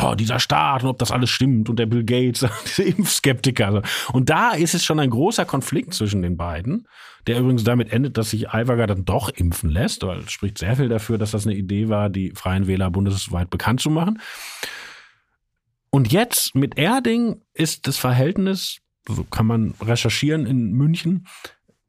oh, 0.03 0.15
dieser 0.15 0.41
Staat 0.41 0.83
und 0.83 0.89
ob 0.89 0.99
das 0.99 1.11
alles 1.11 1.31
stimmt 1.31 1.69
und 1.69 1.79
der 1.79 1.87
Bill 1.87 2.05
Gates, 2.05 2.47
diese 2.67 2.85
Impfskeptiker. 2.85 3.83
Und 4.13 4.31
da 4.31 4.53
ist 4.53 4.75
es 4.75 4.85
schon 4.85 5.01
ein 5.01 5.11
großer 5.11 5.45
Konflikt 5.45 5.95
zwischen 5.95 6.23
den 6.23 6.37
beiden 6.37 6.87
der 7.27 7.41
übrigens 7.41 7.65
damit 7.65 7.93
endet, 7.93 8.17
dass 8.17 8.31
sich 8.31 8.51
Aiwanger 8.51 8.87
dann 8.87 9.05
doch 9.05 9.29
impfen 9.31 9.71
lässt, 9.71 10.05
weil 10.05 10.21
es 10.21 10.31
spricht 10.31 10.59
sehr 10.59 10.77
viel 10.77 10.89
dafür, 10.89 11.19
dass 11.19 11.33
das 11.33 11.47
eine 11.47 11.57
Idee 11.57 11.89
war, 11.89 12.09
die 12.09 12.31
Freien 12.31 12.67
Wähler 12.67 12.91
bundesweit 12.91 13.51
bekannt 13.51 13.81
zu 13.81 13.91
machen. 13.91 14.21
Und 15.91 16.13
jetzt 16.13 16.55
mit 16.55 16.79
Erding 16.79 17.43
ist 17.53 17.87
das 17.87 17.97
Verhältnis, 17.97 18.79
so 19.09 19.25
kann 19.25 19.47
man 19.47 19.75
recherchieren 19.81 20.47
in 20.47 20.73
München, 20.73 21.27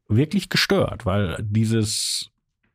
wirklich 0.08 0.48
gestört, 0.48 1.06
weil 1.06 1.36
dieses 1.40 2.30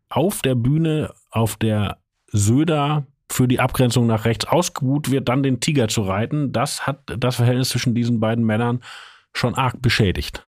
auf 0.10 0.41
der 0.41 0.56
Bühne, 0.56 1.13
auf 1.32 1.58
der 1.58 1.98
Söder 2.28 3.08
für 3.34 3.48
die 3.48 3.60
Abgrenzung 3.60 4.06
nach 4.06 4.26
rechts 4.26 4.46
ausgebuht 4.46 5.12
wird, 5.12 5.28
dann 5.28 5.43
den 5.43 5.60
Tiger 5.60 5.88
zu 5.88 6.04
reiten, 6.04 6.52
das 6.52 6.86
hat 6.86 7.02
das 7.17 7.38
Verhältnis 7.38 7.69
zwischen 7.69 7.96
diesen 7.96 8.19
beiden 8.19 8.46
Männern 8.46 8.82
schon 9.34 9.56
arg 9.56 9.82
beschädigt. 9.82 10.46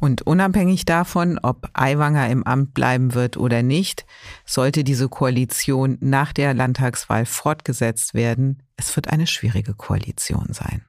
Und 0.00 0.22
unabhängig 0.22 0.84
davon, 0.84 1.38
ob 1.42 1.68
Aiwanger 1.74 2.28
im 2.30 2.44
Amt 2.44 2.74
bleiben 2.74 3.14
wird 3.14 3.36
oder 3.36 3.62
nicht, 3.62 4.06
sollte 4.44 4.82
diese 4.82 5.08
Koalition 5.08 5.98
nach 6.00 6.32
der 6.32 6.54
Landtagswahl 6.54 7.26
fortgesetzt 7.26 8.14
werden, 8.14 8.62
es 8.76 8.94
wird 8.96 9.08
eine 9.08 9.26
schwierige 9.26 9.74
Koalition 9.74 10.48
sein. 10.50 10.84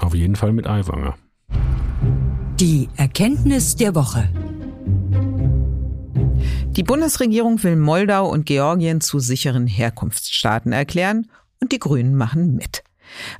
Auf 0.00 0.14
jeden 0.14 0.36
Fall 0.36 0.52
mit 0.52 0.66
Aiwanger. 0.66 1.14
Die 2.58 2.88
Erkenntnis 2.96 3.76
der 3.76 3.94
Woche. 3.94 4.28
Die 6.76 6.82
Bundesregierung 6.82 7.62
will 7.62 7.76
Moldau 7.76 8.28
und 8.28 8.46
Georgien 8.46 9.00
zu 9.00 9.20
sicheren 9.20 9.66
Herkunftsstaaten 9.66 10.72
erklären 10.72 11.30
und 11.60 11.72
die 11.72 11.78
Grünen 11.78 12.14
machen 12.14 12.56
mit 12.56 12.83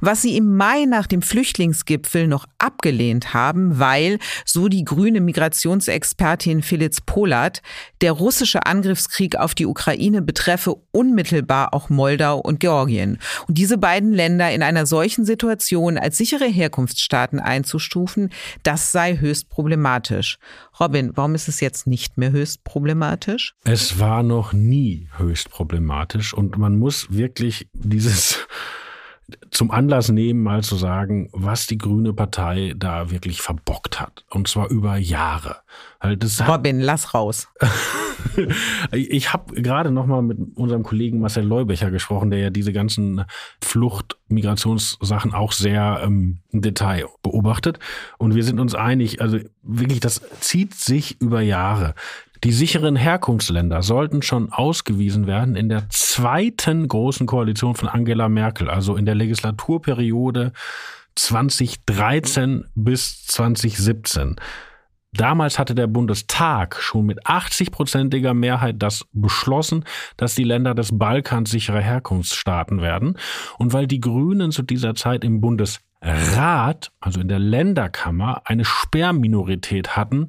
was 0.00 0.22
sie 0.22 0.36
im 0.36 0.56
Mai 0.56 0.84
nach 0.84 1.06
dem 1.06 1.22
Flüchtlingsgipfel 1.22 2.26
noch 2.26 2.46
abgelehnt 2.58 3.34
haben, 3.34 3.78
weil, 3.78 4.18
so 4.44 4.68
die 4.68 4.84
grüne 4.84 5.20
Migrationsexpertin 5.20 6.62
Felix 6.62 7.00
Polat, 7.00 7.62
der 8.00 8.12
russische 8.12 8.66
Angriffskrieg 8.66 9.36
auf 9.36 9.54
die 9.54 9.66
Ukraine 9.66 10.22
betreffe 10.22 10.76
unmittelbar 10.92 11.74
auch 11.74 11.90
Moldau 11.90 12.38
und 12.38 12.60
Georgien. 12.60 13.18
Und 13.48 13.58
diese 13.58 13.78
beiden 13.78 14.12
Länder 14.12 14.52
in 14.52 14.62
einer 14.62 14.86
solchen 14.86 15.24
Situation 15.24 15.98
als 15.98 16.16
sichere 16.16 16.46
Herkunftsstaaten 16.46 17.40
einzustufen, 17.40 18.30
das 18.62 18.92
sei 18.92 19.18
höchst 19.18 19.48
problematisch. 19.48 20.38
Robin, 20.78 21.12
warum 21.14 21.34
ist 21.34 21.48
es 21.48 21.60
jetzt 21.60 21.86
nicht 21.86 22.18
mehr 22.18 22.32
höchst 22.32 22.64
problematisch? 22.64 23.54
Es 23.64 23.98
war 23.98 24.22
noch 24.22 24.52
nie 24.52 25.08
höchst 25.16 25.50
problematisch 25.50 26.34
und 26.34 26.58
man 26.58 26.78
muss 26.78 27.06
wirklich 27.10 27.68
dieses 27.72 28.46
zum 29.50 29.70
Anlass 29.70 30.10
nehmen, 30.10 30.42
mal 30.42 30.62
zu 30.62 30.76
sagen, 30.76 31.28
was 31.32 31.66
die 31.66 31.78
Grüne 31.78 32.12
Partei 32.12 32.74
da 32.76 33.10
wirklich 33.10 33.40
verbockt 33.40 34.00
hat. 34.00 34.24
Und 34.30 34.48
zwar 34.48 34.68
über 34.68 34.96
Jahre. 34.96 35.56
Das 36.00 36.46
Robin, 36.46 36.80
lass 36.80 37.14
raus. 37.14 37.48
ich 38.92 39.32
habe 39.32 39.60
gerade 39.60 39.90
noch 39.90 40.06
mal 40.06 40.22
mit 40.22 40.38
unserem 40.56 40.82
Kollegen 40.82 41.20
Marcel 41.20 41.44
Leubecher 41.44 41.90
gesprochen, 41.90 42.30
der 42.30 42.38
ja 42.40 42.50
diese 42.50 42.72
ganzen 42.72 43.24
Flucht, 43.62 44.16
Migrationssachen 44.28 45.34
auch 45.34 45.52
sehr 45.52 46.02
ähm, 46.04 46.38
im 46.50 46.62
Detail 46.62 47.06
beobachtet. 47.22 47.78
Und 48.18 48.34
wir 48.34 48.44
sind 48.44 48.60
uns 48.60 48.74
einig, 48.74 49.20
also 49.20 49.38
wirklich, 49.62 50.00
das 50.00 50.22
zieht 50.40 50.74
sich 50.74 51.20
über 51.20 51.40
Jahre. 51.40 51.94
Die 52.44 52.52
sicheren 52.52 52.96
Herkunftsländer 52.96 53.82
sollten 53.82 54.20
schon 54.20 54.52
ausgewiesen 54.52 55.26
werden 55.26 55.56
in 55.56 55.70
der 55.70 55.88
zweiten 55.88 56.86
großen 56.88 57.26
Koalition 57.26 57.74
von 57.74 57.88
Angela 57.88 58.28
Merkel, 58.28 58.68
also 58.68 58.96
in 58.96 59.06
der 59.06 59.14
Legislaturperiode 59.14 60.52
2013 61.14 62.66
bis 62.74 63.24
2017. 63.26 64.36
Damals 65.16 65.60
hatte 65.60 65.76
der 65.76 65.86
Bundestag 65.86 66.76
schon 66.80 67.06
mit 67.06 67.24
80-prozentiger 67.24 68.34
Mehrheit 68.34 68.76
das 68.78 69.06
beschlossen, 69.12 69.84
dass 70.16 70.34
die 70.34 70.42
Länder 70.42 70.74
des 70.74 70.96
Balkans 70.96 71.50
sichere 71.50 71.80
Herkunftsstaaten 71.80 72.80
werden. 72.82 73.16
Und 73.58 73.72
weil 73.72 73.86
die 73.86 74.00
Grünen 74.00 74.50
zu 74.50 74.62
dieser 74.62 74.96
Zeit 74.96 75.22
im 75.22 75.40
Bundesrat, 75.40 76.90
also 76.98 77.20
in 77.20 77.28
der 77.28 77.38
Länderkammer, 77.38 78.42
eine 78.44 78.64
Sperrminorität 78.64 79.96
hatten, 79.96 80.28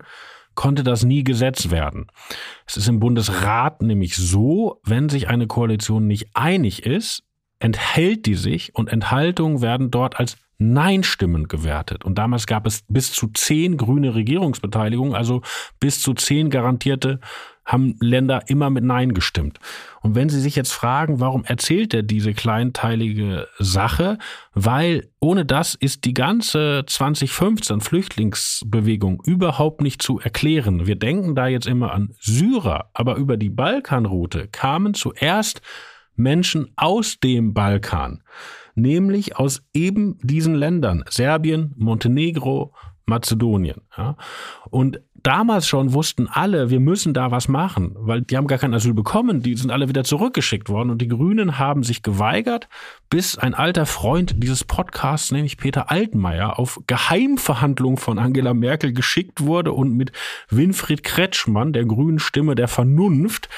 konnte 0.54 0.84
das 0.84 1.04
nie 1.04 1.24
gesetzt 1.24 1.72
werden. 1.72 2.06
Es 2.68 2.78
ist 2.78 2.88
im 2.88 3.00
Bundesrat 3.00 3.82
nämlich 3.82 4.16
so, 4.16 4.80
wenn 4.84 5.10
sich 5.10 5.28
eine 5.28 5.48
Koalition 5.48 6.06
nicht 6.06 6.30
einig 6.34 6.86
ist, 6.86 7.24
enthält 7.60 8.26
die 8.28 8.36
sich 8.36 8.76
und 8.76 8.90
Enthaltungen 8.90 9.62
werden 9.62 9.90
dort 9.90 10.20
als 10.20 10.38
Nein-Stimmen 10.58 11.48
gewertet. 11.48 12.06
Und 12.06 12.18
damals 12.18 12.48
gab 12.48 12.66
es 12.66 12.84
bis 12.88 13.12
zu 13.12 13.28
zehn 13.28 13.78
grüne 13.78 14.16
Regierungsbeteiligungen, 14.16 15.16
also 15.16 15.42
bis 15.80 16.02
zu 16.02 16.14
zehn 16.14 16.50
garantierte 16.50 17.20
haben 17.66 17.96
Länder 18.00 18.44
immer 18.48 18.70
mit 18.70 18.84
Nein 18.84 19.14
gestimmt. 19.14 19.60
Und 20.02 20.14
wenn 20.14 20.30
Sie 20.30 20.40
sich 20.40 20.56
jetzt 20.56 20.72
fragen, 20.72 21.20
warum 21.20 21.44
erzählt 21.46 21.94
er 21.94 22.04
diese 22.04 22.34
kleinteilige 22.34 23.48
Sache? 23.58 24.20
Weil 24.54 25.10
ohne 25.20 25.46
das 25.46 25.74
ist 25.74 26.06
die 26.06 26.14
ganze 26.14 26.84
2015 26.86 27.82
Flüchtlingsbewegung 27.82 29.22
überhaupt 29.26 29.82
nicht 29.82 30.02
zu 30.02 30.20
erklären. 30.20 30.86
Wir 30.86 30.96
denken 30.96 31.34
da 31.34 31.48
jetzt 31.48 31.66
immer 31.66 31.92
an 31.92 32.14
Syrer, 32.20 32.92
aber 32.94 33.16
über 33.16 33.36
die 33.36 33.50
Balkanroute 33.50 34.48
kamen 34.48 34.94
zuerst 34.94 35.62
Menschen 36.16 36.72
aus 36.76 37.20
dem 37.20 37.54
Balkan, 37.54 38.24
nämlich 38.76 39.38
aus 39.38 39.64
eben 39.74 40.18
diesen 40.22 40.56
Ländern, 40.56 41.04
Serbien, 41.10 41.74
Montenegro, 41.78 42.74
Mazedonien. 43.06 43.82
Ja. 43.98 44.18
Und 44.70 45.00
damals 45.26 45.68
schon 45.68 45.94
wussten 45.94 46.28
alle, 46.28 46.70
wir 46.70 46.80
müssen 46.80 47.14
da 47.14 47.32
was 47.32 47.48
machen, 47.48 47.96
weil 47.98 48.22
die 48.22 48.38
haben 48.38 48.48
gar 48.48 48.60
kein 48.60 48.74
Asyl 48.74 48.94
bekommen, 48.94 49.42
die 49.42 49.56
sind 49.56 49.72
alle 49.72 49.90
wieder 49.90 50.04
zurückgeschickt 50.04 50.70
worden 50.70 50.92
und 50.92 51.02
die 51.02 51.08
Grünen 51.08 51.58
haben 51.58 51.84
sich 51.84 52.04
geweigert, 52.04 52.68
bis 53.10 53.38
ein 53.38 53.54
alter 53.54 53.86
Freund 53.86 54.44
dieses 54.44 54.64
Podcasts, 54.64 55.32
nämlich 55.32 55.58
Peter 55.58 55.90
Altmaier, 55.90 56.60
auf 56.60 56.80
Geheimverhandlungen 56.88 57.98
von 57.98 58.20
Angela 58.20 58.54
Merkel 58.54 58.94
geschickt 58.94 59.42
wurde 59.42 59.72
und 59.72 59.94
mit 59.94 60.12
Winfried 60.50 61.04
Kretschmann, 61.04 61.74
der 61.74 61.86
grünen 61.86 62.20
Stimme 62.20 62.56
der 62.56 62.68
Vernunft, 62.68 63.50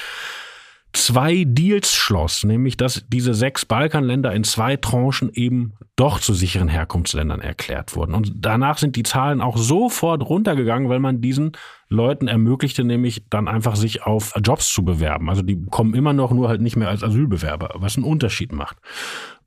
zwei 1.03 1.43
Deals 1.45 1.93
schloss, 1.93 2.43
nämlich 2.43 2.77
dass 2.77 3.05
diese 3.07 3.33
sechs 3.33 3.65
Balkanländer 3.65 4.33
in 4.33 4.43
zwei 4.43 4.77
Tranchen 4.77 5.31
eben 5.33 5.73
doch 5.95 6.19
zu 6.19 6.33
sicheren 6.33 6.67
Herkunftsländern 6.67 7.41
erklärt 7.41 7.95
wurden. 7.95 8.13
Und 8.13 8.33
danach 8.35 8.77
sind 8.77 8.95
die 8.95 9.03
Zahlen 9.03 9.41
auch 9.41 9.57
sofort 9.57 10.21
runtergegangen, 10.23 10.89
weil 10.89 10.99
man 10.99 11.21
diesen 11.21 11.53
Leuten 11.89 12.27
ermöglichte, 12.27 12.83
nämlich 12.83 13.23
dann 13.29 13.47
einfach 13.47 13.75
sich 13.75 14.03
auf 14.03 14.33
Jobs 14.43 14.71
zu 14.71 14.83
bewerben. 14.83 15.29
Also 15.29 15.41
die 15.41 15.65
kommen 15.69 15.93
immer 15.93 16.13
noch 16.13 16.31
nur 16.31 16.49
halt 16.49 16.61
nicht 16.61 16.75
mehr 16.75 16.89
als 16.89 17.03
Asylbewerber, 17.03 17.75
was 17.75 17.95
einen 17.95 18.05
Unterschied 18.05 18.51
macht. 18.51 18.77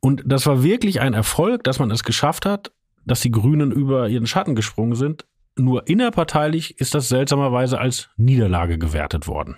Und 0.01 0.23
das 0.27 0.47
war 0.47 0.63
wirklich 0.63 1.01
ein 1.01 1.15
Erfolg, 1.15 1.65
dass 1.65 1.79
man 1.79 1.91
es 1.91 2.03
geschafft 2.03 2.47
hat, 2.47 2.73
dass 3.05 3.21
die 3.21 3.31
Grünen 3.31 3.71
über 3.71 4.09
ihren 4.09 4.27
Schatten 4.27 4.55
gesprungen 4.55 4.95
sind. 4.95 5.27
Nur 5.57 5.89
innerparteilich 5.89 6.81
ist 6.81 6.95
das 6.95 7.09
seltsamerweise 7.09 7.79
als 7.79 8.09
Niederlage 8.17 8.79
gewertet 8.79 9.27
worden. 9.27 9.57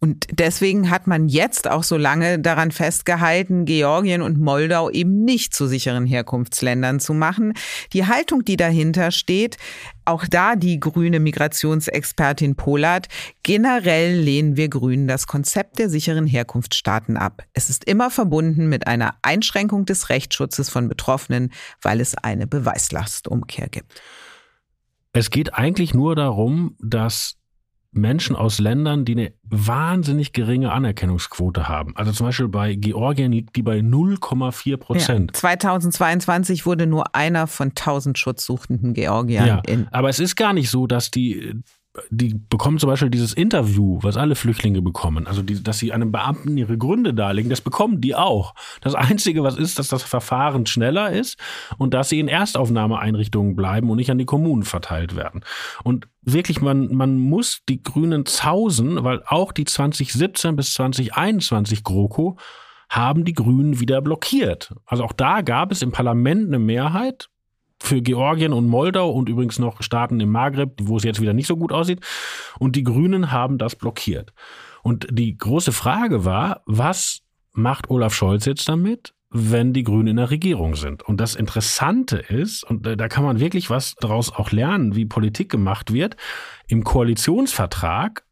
Und 0.00 0.26
deswegen 0.30 0.90
hat 0.90 1.08
man 1.08 1.28
jetzt 1.28 1.68
auch 1.68 1.82
so 1.82 1.96
lange 1.96 2.38
daran 2.38 2.70
festgehalten, 2.70 3.64
Georgien 3.64 4.22
und 4.22 4.38
Moldau 4.38 4.90
eben 4.90 5.24
nicht 5.24 5.52
zu 5.54 5.66
sicheren 5.66 6.06
Herkunftsländern 6.06 7.00
zu 7.00 7.14
machen. 7.14 7.54
Die 7.92 8.06
Haltung, 8.06 8.44
die 8.44 8.56
dahinter 8.56 9.10
steht, 9.10 9.56
auch 10.04 10.24
da 10.24 10.54
die 10.54 10.78
grüne 10.78 11.18
Migrationsexpertin 11.18 12.54
Polat, 12.54 13.08
generell 13.42 14.14
lehnen 14.20 14.56
wir 14.56 14.68
Grünen 14.68 15.08
das 15.08 15.26
Konzept 15.26 15.80
der 15.80 15.90
sicheren 15.90 16.28
Herkunftsstaaten 16.28 17.16
ab. 17.16 17.42
Es 17.52 17.68
ist 17.68 17.84
immer 17.84 18.10
verbunden 18.10 18.68
mit 18.68 18.86
einer 18.86 19.16
Einschränkung 19.22 19.84
des 19.84 20.10
Rechtsschutzes 20.10 20.70
von 20.70 20.88
Betroffenen, 20.88 21.50
weil 21.82 22.00
es 22.00 22.14
eine 22.14 22.46
Beweislastumkehr 22.46 23.68
gibt. 23.68 24.00
Es 25.12 25.30
geht 25.30 25.54
eigentlich 25.54 25.92
nur 25.92 26.14
darum, 26.14 26.76
dass 26.78 27.37
Menschen 27.90 28.36
aus 28.36 28.58
Ländern, 28.58 29.04
die 29.04 29.12
eine 29.12 29.32
wahnsinnig 29.44 30.32
geringe 30.32 30.72
Anerkennungsquote 30.72 31.68
haben. 31.68 31.96
Also 31.96 32.12
zum 32.12 32.26
Beispiel 32.26 32.48
bei 32.48 32.74
Georgien 32.74 33.32
liegt 33.32 33.56
die 33.56 33.62
bei 33.62 33.78
0,4 33.78 34.76
Prozent. 34.76 35.30
Ja, 35.34 35.38
2022 35.38 36.66
wurde 36.66 36.86
nur 36.86 37.14
einer 37.14 37.46
von 37.46 37.68
1000 37.68 38.18
schutzsuchenden 38.18 38.94
Georgiern 38.94 39.62
ja. 39.66 39.86
Aber 39.90 40.08
es 40.08 40.20
ist 40.20 40.36
gar 40.36 40.52
nicht 40.52 40.70
so, 40.70 40.86
dass 40.86 41.10
die 41.10 41.54
die 42.10 42.34
bekommen 42.34 42.78
zum 42.78 42.88
Beispiel 42.88 43.10
dieses 43.10 43.32
Interview, 43.32 43.98
was 44.02 44.16
alle 44.16 44.34
Flüchtlinge 44.34 44.82
bekommen, 44.82 45.26
also 45.26 45.42
die, 45.42 45.62
dass 45.62 45.78
sie 45.78 45.92
einem 45.92 46.12
Beamten 46.12 46.56
ihre 46.56 46.78
Gründe 46.78 47.14
darlegen, 47.14 47.50
das 47.50 47.60
bekommen 47.60 48.00
die 48.00 48.14
auch. 48.14 48.54
Das 48.80 48.94
Einzige, 48.94 49.42
was 49.42 49.56
ist, 49.56 49.78
dass 49.78 49.88
das 49.88 50.02
Verfahren 50.02 50.66
schneller 50.66 51.10
ist 51.10 51.38
und 51.78 51.94
dass 51.94 52.08
sie 52.08 52.20
in 52.20 52.28
Erstaufnahmeeinrichtungen 52.28 53.56
bleiben 53.56 53.90
und 53.90 53.96
nicht 53.96 54.10
an 54.10 54.18
die 54.18 54.26
Kommunen 54.26 54.62
verteilt 54.62 55.16
werden. 55.16 55.44
Und 55.84 56.08
wirklich, 56.22 56.60
man, 56.60 56.94
man 56.94 57.18
muss 57.18 57.62
die 57.68 57.82
Grünen 57.82 58.26
zausen, 58.26 59.04
weil 59.04 59.22
auch 59.26 59.52
die 59.52 59.64
2017 59.64 60.56
bis 60.56 60.74
2021 60.74 61.84
GroKo 61.84 62.36
haben 62.88 63.24
die 63.24 63.34
Grünen 63.34 63.80
wieder 63.80 64.00
blockiert. 64.00 64.74
Also 64.86 65.04
auch 65.04 65.12
da 65.12 65.42
gab 65.42 65.72
es 65.72 65.82
im 65.82 65.92
Parlament 65.92 66.48
eine 66.48 66.58
Mehrheit, 66.58 67.28
für 67.80 68.02
Georgien 68.02 68.52
und 68.52 68.66
Moldau 68.66 69.10
und 69.10 69.28
übrigens 69.28 69.58
noch 69.58 69.82
Staaten 69.82 70.20
im 70.20 70.30
Maghreb, 70.30 70.74
wo 70.82 70.96
es 70.96 71.04
jetzt 71.04 71.20
wieder 71.20 71.32
nicht 71.32 71.46
so 71.46 71.56
gut 71.56 71.72
aussieht. 71.72 72.00
Und 72.58 72.76
die 72.76 72.84
Grünen 72.84 73.30
haben 73.30 73.58
das 73.58 73.76
blockiert. 73.76 74.32
Und 74.82 75.06
die 75.10 75.36
große 75.36 75.72
Frage 75.72 76.24
war, 76.24 76.62
was 76.66 77.20
macht 77.52 77.90
Olaf 77.90 78.14
Scholz 78.14 78.44
jetzt 78.44 78.68
damit? 78.68 79.12
wenn 79.30 79.74
die 79.74 79.82
Grünen 79.82 80.08
in 80.08 80.16
der 80.16 80.30
Regierung 80.30 80.74
sind. 80.74 81.02
Und 81.02 81.20
das 81.20 81.34
Interessante 81.34 82.16
ist, 82.16 82.64
und 82.64 82.86
da 82.86 83.08
kann 83.08 83.24
man 83.24 83.40
wirklich 83.40 83.68
was 83.68 83.94
daraus 83.96 84.32
auch 84.32 84.52
lernen, 84.52 84.94
wie 84.94 85.04
Politik 85.04 85.50
gemacht 85.50 85.92
wird, 85.92 86.16
im 86.66 86.82
Koalitionsvertrag 86.82 88.24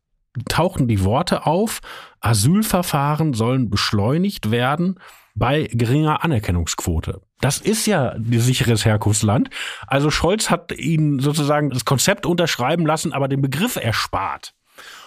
tauchten 0.48 0.88
die 0.88 1.04
Worte 1.04 1.46
auf, 1.46 1.80
Asylverfahren 2.20 3.34
sollen 3.34 3.68
beschleunigt 3.68 4.50
werden 4.50 4.98
bei 5.36 5.68
geringer 5.70 6.24
Anerkennungsquote. 6.24 7.20
Das 7.40 7.58
ist 7.58 7.86
ja 7.86 8.10
ein 8.10 8.40
sicheres 8.40 8.84
Herkunftsland. 8.84 9.50
Also 9.86 10.10
Scholz 10.10 10.50
hat 10.50 10.72
ihnen 10.72 11.20
sozusagen 11.20 11.70
das 11.70 11.84
Konzept 11.84 12.26
unterschreiben 12.26 12.86
lassen, 12.86 13.12
aber 13.12 13.28
den 13.28 13.42
Begriff 13.42 13.76
erspart. 13.76 14.54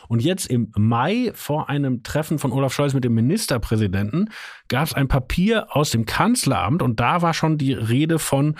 Und 0.07 0.23
jetzt 0.23 0.47
im 0.47 0.71
Mai 0.75 1.31
vor 1.35 1.69
einem 1.69 2.01
Treffen 2.01 2.39
von 2.39 2.51
Olaf 2.51 2.73
Scholz 2.73 2.93
mit 2.93 3.03
dem 3.03 3.13
Ministerpräsidenten 3.13 4.29
gab 4.67 4.87
es 4.87 4.93
ein 4.93 5.07
Papier 5.07 5.67
aus 5.75 5.91
dem 5.91 6.05
Kanzleramt 6.05 6.81
und 6.81 6.99
da 6.99 7.21
war 7.21 7.33
schon 7.33 7.57
die 7.57 7.73
Rede 7.73 8.17
von 8.17 8.55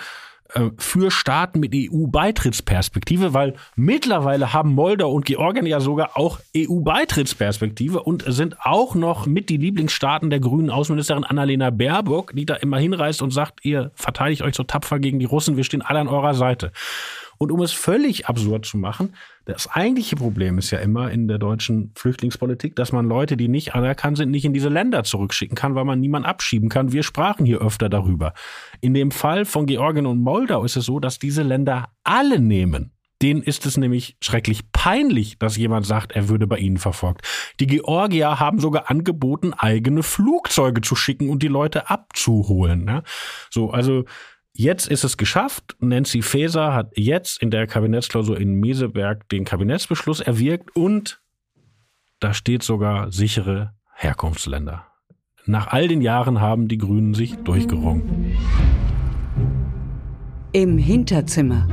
äh, 0.54 0.70
für 0.78 1.10
Staaten 1.10 1.60
mit 1.60 1.74
EU-Beitrittsperspektive, 1.74 3.34
weil 3.34 3.54
mittlerweile 3.76 4.52
haben 4.52 4.74
Moldau 4.74 5.12
und 5.12 5.24
Georgien 5.24 5.66
ja 5.66 5.80
sogar 5.80 6.16
auch 6.16 6.40
EU-Beitrittsperspektive 6.56 8.02
und 8.02 8.24
sind 8.26 8.56
auch 8.60 8.94
noch 8.94 9.26
mit 9.26 9.48
die 9.48 9.56
Lieblingsstaaten 9.56 10.30
der 10.30 10.40
grünen 10.40 10.70
Außenministerin 10.70 11.24
Annalena 11.24 11.70
Baerbock, 11.70 12.32
die 12.34 12.46
da 12.46 12.54
immer 12.54 12.78
hinreist 12.78 13.22
und 13.22 13.32
sagt, 13.32 13.64
ihr 13.64 13.90
verteidigt 13.94 14.42
euch 14.42 14.54
so 14.54 14.62
tapfer 14.62 14.98
gegen 14.98 15.18
die 15.18 15.26
Russen, 15.26 15.56
wir 15.56 15.64
stehen 15.64 15.82
alle 15.82 16.00
an 16.00 16.08
eurer 16.08 16.34
Seite. 16.34 16.72
Und 17.42 17.50
um 17.52 17.62
es 17.62 17.72
völlig 17.72 18.26
absurd 18.26 18.66
zu 18.66 18.76
machen, 18.76 19.14
das 19.46 19.66
eigentliche 19.66 20.14
Problem 20.14 20.58
ist 20.58 20.70
ja 20.72 20.78
immer 20.78 21.10
in 21.10 21.26
der 21.26 21.38
deutschen 21.38 21.90
Flüchtlingspolitik, 21.96 22.76
dass 22.76 22.92
man 22.92 23.08
Leute, 23.08 23.38
die 23.38 23.48
nicht 23.48 23.74
anerkannt 23.74 24.18
sind, 24.18 24.30
nicht 24.30 24.44
in 24.44 24.52
diese 24.52 24.68
Länder 24.68 25.04
zurückschicken 25.04 25.56
kann, 25.56 25.74
weil 25.74 25.86
man 25.86 26.00
niemanden 26.00 26.28
abschieben 26.28 26.68
kann. 26.68 26.92
Wir 26.92 27.02
sprachen 27.02 27.46
hier 27.46 27.62
öfter 27.62 27.88
darüber. 27.88 28.34
In 28.82 28.92
dem 28.92 29.10
Fall 29.10 29.46
von 29.46 29.64
Georgien 29.64 30.04
und 30.04 30.20
Moldau 30.20 30.64
ist 30.64 30.76
es 30.76 30.84
so, 30.84 31.00
dass 31.00 31.18
diese 31.18 31.42
Länder 31.42 31.88
alle 32.04 32.40
nehmen. 32.40 32.92
Denen 33.22 33.42
ist 33.42 33.64
es 33.64 33.78
nämlich 33.78 34.18
schrecklich 34.20 34.70
peinlich, 34.72 35.38
dass 35.38 35.56
jemand 35.56 35.86
sagt, 35.86 36.12
er 36.12 36.28
würde 36.28 36.46
bei 36.46 36.58
ihnen 36.58 36.76
verfolgt. 36.76 37.26
Die 37.58 37.66
Georgier 37.66 38.38
haben 38.38 38.60
sogar 38.60 38.90
angeboten, 38.90 39.54
eigene 39.54 40.02
Flugzeuge 40.02 40.82
zu 40.82 40.94
schicken 40.94 41.30
und 41.30 41.42
die 41.42 41.48
Leute 41.48 41.88
abzuholen. 41.88 42.84
Ne? 42.84 43.02
So, 43.48 43.70
also 43.70 44.04
Jetzt 44.60 44.88
ist 44.88 45.04
es 45.04 45.16
geschafft. 45.16 45.74
Nancy 45.80 46.20
Faeser 46.20 46.74
hat 46.74 46.92
jetzt 46.94 47.40
in 47.40 47.50
der 47.50 47.66
Kabinettsklausur 47.66 48.38
in 48.38 48.60
Meseberg 48.60 49.26
den 49.30 49.46
Kabinettsbeschluss 49.46 50.20
erwirkt 50.20 50.76
und 50.76 51.22
da 52.18 52.34
steht 52.34 52.62
sogar 52.62 53.10
sichere 53.10 53.72
Herkunftsländer. 53.94 54.84
Nach 55.46 55.68
all 55.68 55.88
den 55.88 56.02
Jahren 56.02 56.42
haben 56.42 56.68
die 56.68 56.76
Grünen 56.76 57.14
sich 57.14 57.36
durchgerungen. 57.36 58.36
Im 60.52 60.76
Hinterzimmer. 60.76 61.66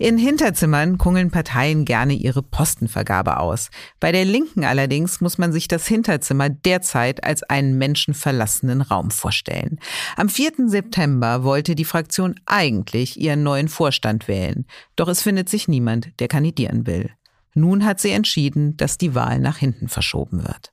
In 0.00 0.16
Hinterzimmern 0.16 0.96
kungeln 0.96 1.30
Parteien 1.30 1.84
gerne 1.84 2.14
ihre 2.14 2.42
Postenvergabe 2.42 3.36
aus. 3.36 3.68
Bei 4.00 4.12
der 4.12 4.24
Linken 4.24 4.64
allerdings 4.64 5.20
muss 5.20 5.36
man 5.36 5.52
sich 5.52 5.68
das 5.68 5.86
Hinterzimmer 5.86 6.48
derzeit 6.48 7.22
als 7.22 7.42
einen 7.42 7.76
menschenverlassenen 7.76 8.80
Raum 8.80 9.10
vorstellen. 9.10 9.78
Am 10.16 10.30
4. 10.30 10.52
September 10.68 11.44
wollte 11.44 11.74
die 11.74 11.84
Fraktion 11.84 12.34
eigentlich 12.46 13.20
ihren 13.20 13.42
neuen 13.42 13.68
Vorstand 13.68 14.26
wählen. 14.26 14.64
Doch 14.96 15.06
es 15.06 15.20
findet 15.20 15.50
sich 15.50 15.68
niemand, 15.68 16.18
der 16.18 16.28
kandidieren 16.28 16.86
will. 16.86 17.10
Nun 17.52 17.84
hat 17.84 18.00
sie 18.00 18.12
entschieden, 18.12 18.78
dass 18.78 18.96
die 18.96 19.14
Wahl 19.14 19.38
nach 19.38 19.58
hinten 19.58 19.90
verschoben 19.90 20.44
wird. 20.44 20.72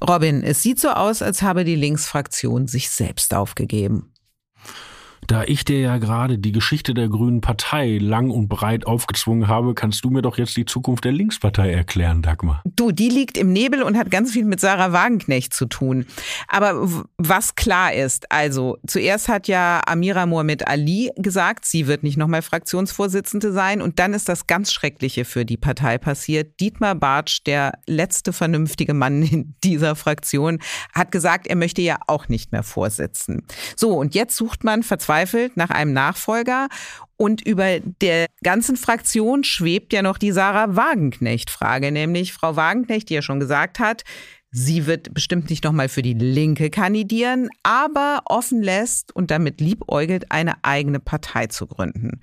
Robin, 0.00 0.44
es 0.44 0.62
sieht 0.62 0.78
so 0.78 0.90
aus, 0.90 1.22
als 1.22 1.42
habe 1.42 1.64
die 1.64 1.74
Linksfraktion 1.74 2.68
sich 2.68 2.88
selbst 2.88 3.34
aufgegeben. 3.34 4.12
Da 5.26 5.44
ich 5.44 5.64
dir 5.64 5.80
ja 5.80 5.96
gerade 5.96 6.38
die 6.38 6.52
Geschichte 6.52 6.92
der 6.92 7.08
Grünen 7.08 7.40
Partei 7.40 7.98
lang 7.98 8.30
und 8.30 8.48
breit 8.48 8.86
aufgezwungen 8.86 9.48
habe, 9.48 9.74
kannst 9.74 10.04
du 10.04 10.10
mir 10.10 10.20
doch 10.20 10.36
jetzt 10.36 10.56
die 10.56 10.66
Zukunft 10.66 11.04
der 11.04 11.12
Linkspartei 11.12 11.70
erklären, 11.70 12.20
Dagmar. 12.20 12.62
Du, 12.64 12.90
die 12.90 13.08
liegt 13.08 13.38
im 13.38 13.52
Nebel 13.52 13.82
und 13.82 13.96
hat 13.96 14.10
ganz 14.10 14.32
viel 14.32 14.44
mit 14.44 14.60
Sarah 14.60 14.92
Wagenknecht 14.92 15.54
zu 15.54 15.64
tun. 15.66 16.06
Aber 16.48 17.04
was 17.16 17.54
klar 17.54 17.94
ist, 17.94 18.30
also 18.30 18.76
zuerst 18.86 19.28
hat 19.28 19.48
ja 19.48 19.80
Amira 19.86 20.26
Mohamed 20.26 20.68
Ali 20.68 21.10
gesagt, 21.16 21.64
sie 21.64 21.86
wird 21.86 22.02
nicht 22.02 22.18
nochmal 22.18 22.42
Fraktionsvorsitzende 22.42 23.52
sein. 23.52 23.80
Und 23.80 23.98
dann 23.98 24.12
ist 24.12 24.28
das 24.28 24.46
ganz 24.46 24.72
Schreckliche 24.72 25.24
für 25.24 25.46
die 25.46 25.56
Partei 25.56 25.96
passiert. 25.96 26.60
Dietmar 26.60 26.94
Bartsch, 26.94 27.40
der 27.46 27.72
letzte 27.86 28.34
vernünftige 28.34 28.92
Mann 28.92 29.22
in 29.22 29.54
dieser 29.64 29.96
Fraktion, 29.96 30.58
hat 30.94 31.12
gesagt, 31.12 31.46
er 31.46 31.56
möchte 31.56 31.80
ja 31.80 31.96
auch 32.08 32.28
nicht 32.28 32.52
mehr 32.52 32.62
vorsitzen. 32.62 33.46
So, 33.74 33.96
und 33.96 34.14
jetzt 34.14 34.36
sucht 34.36 34.64
man 34.64 34.82
verzweifelt 34.82 35.13
verzweifelt 35.14 35.56
nach 35.56 35.70
einem 35.70 35.92
Nachfolger. 35.92 36.68
Und 37.16 37.46
über 37.46 37.78
der 38.00 38.26
ganzen 38.42 38.76
Fraktion 38.76 39.44
schwebt 39.44 39.92
ja 39.92 40.02
noch 40.02 40.18
die 40.18 40.32
Sarah 40.32 40.74
Wagenknecht-Frage, 40.74 41.92
nämlich 41.92 42.32
Frau 42.32 42.56
Wagenknecht, 42.56 43.08
die 43.08 43.14
ja 43.14 43.22
schon 43.22 43.38
gesagt 43.38 43.78
hat, 43.78 44.02
Sie 44.56 44.86
wird 44.86 45.12
bestimmt 45.12 45.50
nicht 45.50 45.64
nochmal 45.64 45.88
für 45.88 46.02
die 46.02 46.14
Linke 46.14 46.70
kandidieren, 46.70 47.48
aber 47.64 48.22
offen 48.26 48.62
lässt 48.62 49.12
und 49.12 49.32
damit 49.32 49.60
liebäugelt, 49.60 50.30
eine 50.30 50.62
eigene 50.62 51.00
Partei 51.00 51.48
zu 51.48 51.66
gründen. 51.66 52.20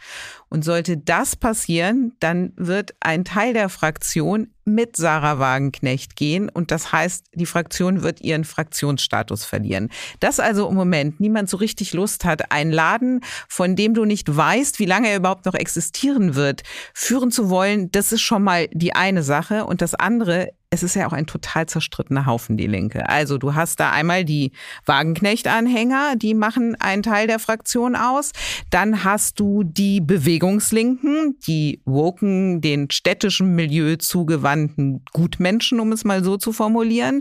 Und 0.48 0.64
sollte 0.64 0.96
das 0.96 1.36
passieren, 1.36 2.14
dann 2.22 2.54
wird 2.56 2.94
ein 3.02 3.26
Teil 3.26 3.52
der 3.54 3.68
Fraktion 3.68 4.48
mit 4.64 4.96
Sarah 4.96 5.40
Wagenknecht 5.40 6.16
gehen 6.16 6.48
und 6.48 6.72
das 6.72 6.94
heißt, 6.94 7.26
die 7.34 7.46
Fraktion 7.46 8.02
wird 8.02 8.22
ihren 8.22 8.46
Fraktionsstatus 8.46 9.44
verlieren. 9.44 9.90
Dass 10.22 10.40
also 10.40 10.70
im 10.70 10.76
Moment 10.76 11.20
niemand 11.20 11.50
so 11.50 11.58
richtig 11.58 11.92
Lust 11.92 12.24
hat, 12.24 12.54
einen 12.54 12.72
Laden, 12.72 13.20
von 13.50 13.76
dem 13.76 13.94
du 13.94 14.06
nicht 14.06 14.34
weißt, 14.34 14.80
wie 14.80 14.86
lange 14.86 15.10
er 15.10 15.18
überhaupt 15.18 15.46
noch 15.46 15.56
existieren 15.56 16.36
wird, 16.36 16.64
führen 16.94 17.32
zu 17.32 17.50
wollen, 17.50 17.92
das 17.92 18.14
ist 18.14 18.22
schon 18.22 18.44
mal 18.44 18.70
die 18.72 18.96
eine 18.96 19.22
Sache 19.22 19.66
und 19.66 19.82
das 19.82 19.96
andere 19.96 20.54
es 20.74 20.84
ist 20.84 20.96
ja 20.96 21.06
auch 21.06 21.12
ein 21.12 21.28
total 21.28 21.66
zerstrittener 21.66 22.26
Haufen, 22.26 22.56
die 22.56 22.66
Linke. 22.66 23.08
Also 23.10 23.38
du 23.38 23.56
hast 23.56 23.82
da 23.82 23.92
einmal 23.92 24.24
die 24.24 24.54
Wagenknecht-Anhänger, 24.86 26.16
die 26.16 26.34
machen 26.34 26.78
einen 26.80 27.04
Teil 27.04 27.28
der 27.28 27.40
Fraktion 27.40 27.98
aus. 27.98 28.32
Dann 28.70 29.04
hast 29.04 29.42
du 29.42 29.64
die 29.66 30.00
Bewegungslinken, 30.00 31.38
die 31.46 31.82
woken, 31.84 32.62
den 32.62 32.90
städtischen 32.90 33.54
Milieu 33.54 33.98
zugewandten 33.98 35.04
Gutmenschen, 35.12 35.82
um 35.82 35.92
es 35.92 36.06
mal 36.06 36.24
so 36.24 36.38
zu 36.38 36.54
formulieren. 36.54 37.20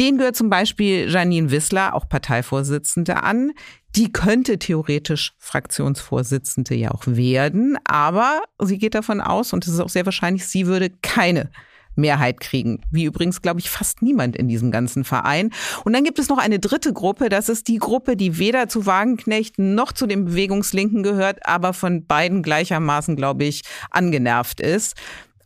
Den 0.00 0.18
gehört 0.18 0.34
zum 0.34 0.50
Beispiel 0.50 1.08
Janine 1.08 1.52
Wissler, 1.52 1.94
auch 1.94 2.08
Parteivorsitzende, 2.08 3.22
an. 3.22 3.52
Die 3.94 4.12
könnte 4.12 4.58
theoretisch 4.58 5.32
Fraktionsvorsitzende 5.38 6.74
ja 6.74 6.90
auch 6.90 7.06
werden, 7.06 7.78
aber 7.84 8.42
sie 8.60 8.78
geht 8.78 8.96
davon 8.96 9.20
aus, 9.20 9.52
und 9.52 9.64
es 9.64 9.74
ist 9.74 9.80
auch 9.80 9.88
sehr 9.88 10.06
wahrscheinlich, 10.06 10.46
sie 10.46 10.66
würde 10.66 10.90
keine 11.02 11.50
Mehrheit 11.96 12.40
kriegen. 12.40 12.80
Wie 12.90 13.04
übrigens, 13.04 13.42
glaube 13.42 13.60
ich, 13.60 13.70
fast 13.70 14.02
niemand 14.02 14.36
in 14.36 14.48
diesem 14.48 14.70
ganzen 14.70 15.04
Verein. 15.04 15.50
Und 15.84 15.92
dann 15.92 16.04
gibt 16.04 16.18
es 16.18 16.28
noch 16.28 16.38
eine 16.38 16.58
dritte 16.58 16.92
Gruppe. 16.92 17.28
Das 17.28 17.48
ist 17.48 17.68
die 17.68 17.78
Gruppe, 17.78 18.16
die 18.16 18.38
weder 18.38 18.68
zu 18.68 18.86
Wagenknecht 18.86 19.58
noch 19.58 19.92
zu 19.92 20.06
den 20.06 20.24
Bewegungslinken 20.24 21.02
gehört, 21.02 21.46
aber 21.46 21.72
von 21.72 22.06
beiden 22.06 22.42
gleichermaßen, 22.42 23.16
glaube 23.16 23.44
ich, 23.44 23.62
angenervt 23.90 24.60
ist. 24.60 24.96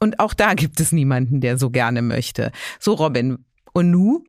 Und 0.00 0.20
auch 0.20 0.34
da 0.34 0.54
gibt 0.54 0.80
es 0.80 0.92
niemanden, 0.92 1.40
der 1.40 1.58
so 1.58 1.70
gerne 1.70 2.02
möchte. 2.02 2.52
So, 2.78 2.94
Robin. 2.94 3.38
Und 3.72 3.90
nu? 3.90 4.24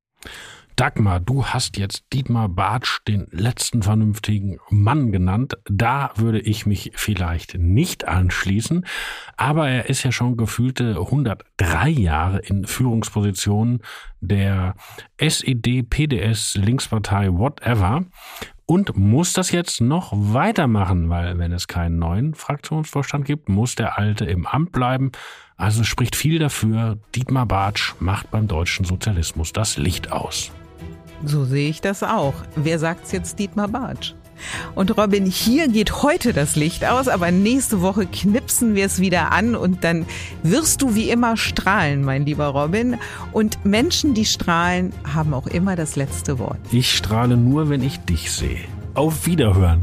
Dagmar, 0.75 1.21
du 1.21 1.45
hast 1.45 1.77
jetzt 1.77 2.03
Dietmar 2.11 2.49
Bartsch 2.49 2.99
den 3.07 3.27
letzten 3.31 3.81
vernünftigen 3.81 4.57
Mann 4.69 5.13
genannt. 5.13 5.57
Da 5.69 6.11
würde 6.17 6.41
ich 6.41 6.65
mich 6.65 6.91
vielleicht 6.95 7.57
nicht 7.57 8.05
anschließen. 8.05 8.85
Aber 9.38 9.69
er 9.69 9.88
ist 9.89 10.03
ja 10.03 10.11
schon 10.11 10.35
gefühlte 10.35 10.97
103 10.97 11.89
Jahre 11.89 12.39
in 12.39 12.65
Führungspositionen 12.65 13.83
der 14.19 14.75
SED, 15.15 15.83
PDS, 15.83 16.55
Linkspartei, 16.55 17.31
whatever. 17.31 18.03
Und 18.65 18.97
muss 18.97 19.31
das 19.31 19.51
jetzt 19.51 19.79
noch 19.79 20.11
weitermachen, 20.13 21.09
weil 21.09 21.38
wenn 21.38 21.53
es 21.53 21.69
keinen 21.69 21.99
neuen 21.99 22.33
Fraktionsvorstand 22.33 23.23
gibt, 23.23 23.47
muss 23.47 23.75
der 23.75 23.97
alte 23.97 24.25
im 24.25 24.45
Amt 24.45 24.73
bleiben. 24.73 25.13
Also 25.55 25.85
spricht 25.85 26.17
viel 26.17 26.38
dafür, 26.38 26.97
Dietmar 27.15 27.45
Bartsch 27.45 27.93
macht 28.01 28.29
beim 28.31 28.49
deutschen 28.49 28.83
Sozialismus 28.83 29.53
das 29.53 29.77
Licht 29.77 30.11
aus. 30.11 30.51
So 31.23 31.45
sehe 31.45 31.69
ich 31.69 31.82
das 31.82 32.04
auch. 32.04 32.34
Wer 32.56 32.80
sagt's 32.80 33.12
jetzt 33.12 33.39
Dietmar 33.39 33.67
Bartsch? 33.67 34.13
Und 34.75 34.97
Robin, 34.97 35.25
hier 35.25 35.67
geht 35.67 36.04
heute 36.04 36.34
das 36.34 36.56
Licht 36.56 36.84
aus, 36.86 37.08
aber 37.08 37.32
nächste 37.32 37.82
Woche 37.82 38.06
knipsen 38.06 38.75
wir 38.75 38.86
es 38.86 38.99
wieder 38.99 39.32
an 39.32 39.56
und 39.56 39.84
dann 39.84 40.06
wirst 40.43 40.82
du 40.82 40.95
wie 40.95 41.10
immer 41.10 41.38
strahlen, 41.38 42.04
mein 42.04 42.25
lieber 42.25 42.47
Robin. 42.47 42.97
Und 43.32 43.63
Menschen, 43.65 44.13
die 44.13 44.25
strahlen, 44.25 44.93
haben 45.13 45.34
auch 45.34 45.47
immer 45.47 45.75
das 45.75 45.95
letzte 45.95 46.39
Wort. 46.39 46.60
Ich 46.71 46.95
strahle 46.95 47.38
nur, 47.38 47.69
wenn 47.69 47.82
ich 47.82 47.99
dich 47.99 48.32
sehe. 48.32 48.66
Auf 48.93 49.26
Wiederhören. 49.26 49.82